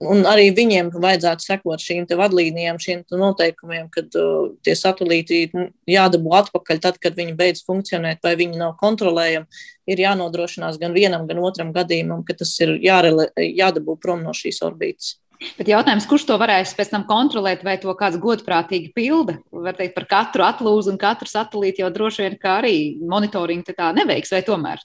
[0.00, 5.44] un arī viņiem vajadzētu sekot šīm vadlīnijām, šiem noteikumiem, kad uh, tie satelīti
[5.90, 9.64] jādabū atpakaļ tad, kad viņi beidz funkcionēt, vai viņi nav kontrolējami.
[9.92, 14.62] Ir jānodrošinās gan vienam, gan otram gadījumam, ka tas ir jārele, jādabū prom no šīs
[14.66, 15.16] orbītas.
[15.58, 19.38] Bet jautājums, kurš to varēs pēc tam kontrolēt, vai to kāds godprātīgi pilda?
[19.52, 23.90] Var teikt, par katru atlūzu un katru satelītu jau droši vien kā arī monitoringu tā
[23.96, 24.82] neveiks, vai tomēr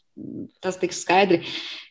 [0.63, 1.41] tas tiks skaidri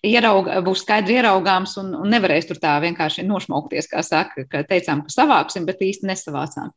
[0.06, 5.04] ieraug, būs skaidri ieraugāms un, un nevarēs tur tā vienkārši nošmaukties, kā saka, ka teicām,
[5.06, 6.74] ka savāksim, bet īsti nesavācām.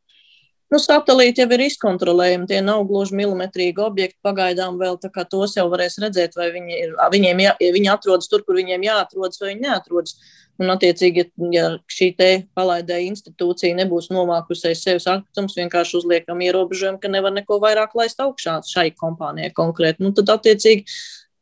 [0.70, 4.20] Nu, satelīti jau ir izkontrolējami, tie nav gluži milimetrīgi objekti.
[4.22, 8.54] Pagaidām vēl tos jau varēs redzēt, vai viņi, ir, viņiem jā, viņi atrodas tur, kur
[8.60, 10.14] viņiem jāatrodas, vai viņi neatrodas.
[10.60, 17.10] Un, attiecīgi, ja šī te palaidēja institūcija nebūs nomākusies sevis atkritumus, vienkārši uzliekam ierobežojumu, ka
[17.10, 20.04] nevar neko vairāk laist augšā šai kompānijai konkrēti.
[20.04, 20.84] Nu, tad, attiecīgi,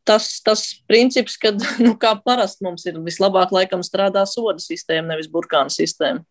[0.08, 1.52] tas, tas princips, ka,
[1.84, 6.24] nu, kā parasti mums ir vislabāk laikam strādā soda sistēma, nevis burkāna sistēma.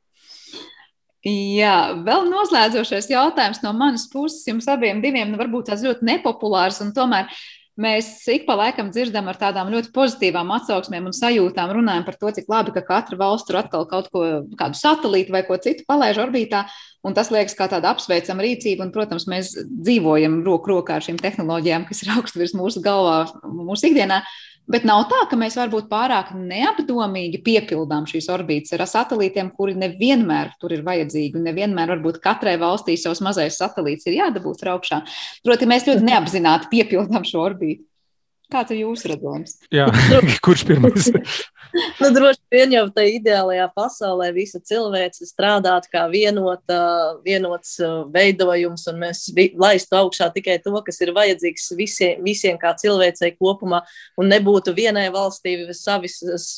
[1.26, 6.78] Jā, vēl noslēdzošais jautājums no manas puses jums abiem diviem, nu, varbūt tās ļoti nepopulārs
[6.86, 7.32] un tomēr
[7.78, 12.32] Mēs ik pa laikam dzirdam ar tādām ļoti pozitīvām atsauksmēm un sajūtām, runājam par to,
[12.34, 14.24] cik labi, ka katra valsts tur atkal kaut ko,
[14.58, 16.64] kādu satelītu vai ko citu palaiž orbītā.
[17.06, 18.88] Un tas liekas kā tāda apsveicama rīcība.
[18.88, 23.20] Un, protams, mēs dzīvojam roku rokā ar šīm tehnoloģijām, kas ir augstu virs mūsu galvā,
[23.46, 24.24] mūsu ikdienā.
[24.68, 30.58] Bet nav tā, ka mēs varbūt pārāk neapdomīgi piepildām šīs orbītas ar satelītiem, kuri nevienmēr
[30.60, 31.40] tur ir vajadzīgi.
[31.46, 35.04] Nevienmēr varbūt katrai valstī savs mazais satelīts ir jādabūt augšā.
[35.48, 37.86] Proti, mēs ļoti neapzināti piepildām šo orbītu.
[38.48, 39.58] Kāds ir jūsu redzējums?
[39.76, 39.86] Jā,
[40.46, 41.10] kurš pirmais?
[42.00, 46.78] nu, droši vien jau tajā ideālajā pasaulē visa cilvēce strādātu kā vienota,
[47.26, 49.26] vienots uh, veidojums, un mēs
[49.60, 53.82] laistu augšā tikai to, kas ir vajadzīgs visiem, visiem kā cilvēcei kopumā,
[54.16, 56.08] un nebūtu vienai valstī savi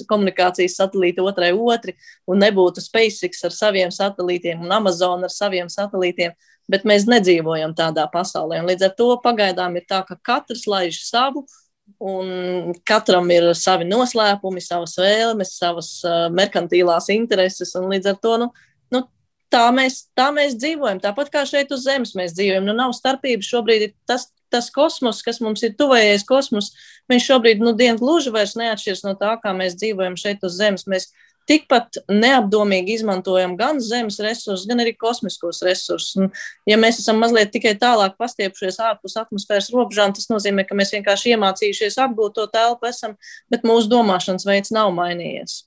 [0.09, 1.95] komunikācijas satelīti, otrai otri,
[2.29, 6.37] un nebūtu SpaceX ar saviem satelītiem un Amazon ar saviem satelītiem.
[6.69, 8.59] Bet mēs nedzīvojam tādā pasaulē.
[8.61, 11.47] Līdz ar to pagaidām ir tā, ka katrs laiž savu,
[11.99, 17.73] Un katram ir savi noslēpumi, savas vēlmes, savas uh, merkantīlās intereses.
[17.75, 18.49] Līdz ar to nu,
[18.95, 19.03] nu,
[19.51, 21.01] tā, mēs, tā mēs dzīvojam.
[21.03, 22.67] Tāpat kā šeit uz Zemes mēs dzīvojam.
[22.69, 23.93] Nu, nav starpības šobrīd.
[24.09, 26.71] Tas, tas kosmos, kas mums ir tuvējais kosmos,
[27.11, 30.87] viņš šobrīd nu, dienu gluži vairs neatšķiras no tā, kā mēs dzīvojam šeit uz Zemes.
[30.89, 31.11] Mēs
[31.49, 36.15] tikpat neapdomīgi izmantojam gan zemes resursus, gan arī kosmiskos resursus.
[36.19, 36.29] Un,
[36.69, 41.33] ja mēs esam mazliet tikai tālāk pastiepušies ārpus atmosfēras robežām, tas nozīmē, ka mēs vienkārši
[41.35, 43.17] iemācījušies apgūt to telpu, esam,
[43.51, 45.63] bet mūsu domāšanas veids nav mainījies.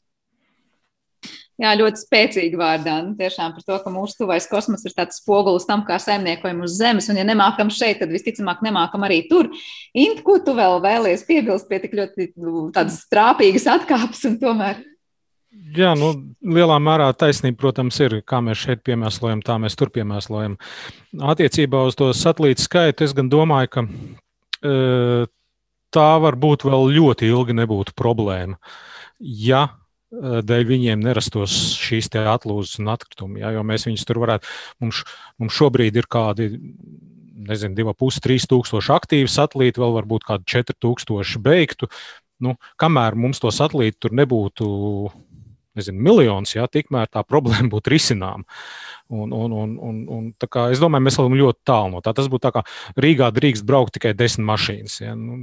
[1.61, 2.97] Jā, ļoti spēcīgi vārdā.
[3.05, 6.79] Nu, tiešām par to, ka mūsu tuvais kosmos ir tāds spogulis tam, kā saimniekojam uz
[6.79, 7.07] Zemes.
[7.13, 9.51] Un, ja nemākam šeit, tad visticamāk nemākam arī tur.
[9.95, 14.81] Int, ko tu vēl vēlies piebilst pie tik ļoti nu, tādas trāpīgas atkāpes un tomēr
[15.53, 16.11] Jā, nu,
[16.45, 18.19] lielā mērā taisnība, protams, ir.
[18.29, 20.59] Kā mēs šeit piemēslojam, tā mēs tur piemēslojam.
[21.33, 24.75] Attiecībā uz to satelītu skaitu, es gan domāju, ka e,
[25.93, 28.57] tā varbūt vēl ļoti ilgi nebūtu problēma.
[29.21, 33.41] Ja e, dēļ viņiem nerastos šīs atlūzas un atkritumi.
[33.45, 34.49] Ja, jo mēs viņus tur varētu,
[34.85, 35.03] mums,
[35.41, 36.49] mums šobrīd ir kādi,
[37.49, 41.93] nezinu, divi pusi, trīs tūkstoši aktīvi satelīti, vēl varbūt kādi četri tūkstoši beigtu.
[42.43, 44.73] Nu, kamēr mums to satelītu tur nebūtu
[45.79, 48.47] nezinu, miljonus, jā, tikmēr tā problēma būtu risināma.
[49.13, 52.15] Un, un, un, un, un, kā, es domāju, mēs esam ļoti tālu no tā.
[52.17, 52.65] Tas būtu tā kā
[53.01, 54.99] Rīgā drīkst braukt tikai desmit mašīnas.
[55.03, 55.13] Ja?
[55.19, 55.37] Nu,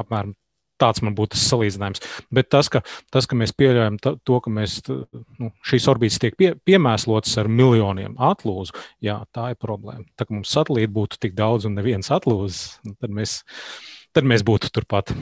[0.00, 0.32] apmēram
[0.80, 2.02] tāds man būtu tas salīdzinājums.
[2.34, 2.82] Bet tas, ka,
[3.14, 4.78] tas, ka mēs pieļaujam to, ka mēs,
[5.40, 10.06] nu, šīs orbītas tiek pie, piemēslotas ar miljoniem atlūzu, jā, tā ir problēma.
[10.16, 13.40] Tā kā mums satelīti būtu tik daudz un neviens atlūzas, tad mēs,
[14.16, 15.14] tad mēs būtu turpat.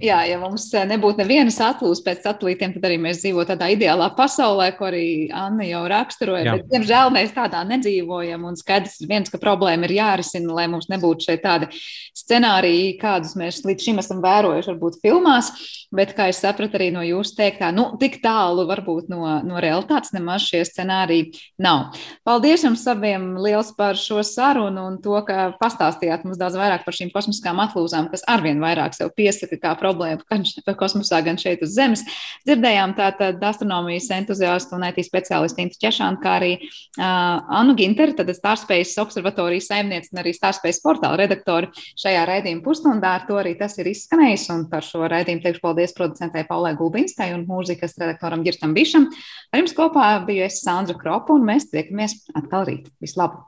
[0.00, 4.06] Jā, ja mums eh, nebūtu nevienas atlūzas pēc satelītiem, tad arī mēs dzīvotu tādā ideālā
[4.16, 6.44] pasaulē, ko arī Anna jau raksturoja.
[6.46, 6.54] Jā.
[6.56, 8.46] Bet, diemžēl mēs tādā nedzīvojam.
[8.48, 11.68] Un skaidrs ir viens, ka problēma ir jārisina, lai mums nebūtu šeit tādi
[12.16, 15.52] scenāriji, kādus mēs līdz šim esam vērojuši, varbūt filmās.
[15.92, 20.14] Bet, kā es sapratu arī no jūsu teiktā, nu, tik tālu varbūt no, no realitātes
[20.16, 21.98] nemaz šie scenāriji nav.
[22.24, 26.96] Paldies jums abiem liels par šo sarunu un to, ka pastāstījāt mums daudz vairāk par
[26.96, 30.44] šīm kosmiskām atlūzām, kas arvien vairāk sev piesaka kā problēma problēmu gan
[30.78, 32.04] kosmosā, gan šeit uz Zemes.
[32.48, 38.30] Dzirdējām tātad astronomijas entuziastu un IT speciālistu Intu Češānu, kā arī uh, Anu Ginteru, tad
[38.36, 41.70] Starspējas observatorijas saimniece un arī Starspējas portāla redaktori
[42.00, 43.16] šajā raidījuma pusstundā.
[43.20, 47.32] Ar to arī tas ir izskanējis, un par šo raidījumu teikšu paldies producentei Paulē Gulbinskai
[47.36, 49.10] un mūzikas redaktoram Girtam Bišam.
[49.50, 52.92] Ar jums kopā biju es Sandra Kropa, un mēs tiekamies atkal rīt.
[53.02, 53.46] Vislabāk!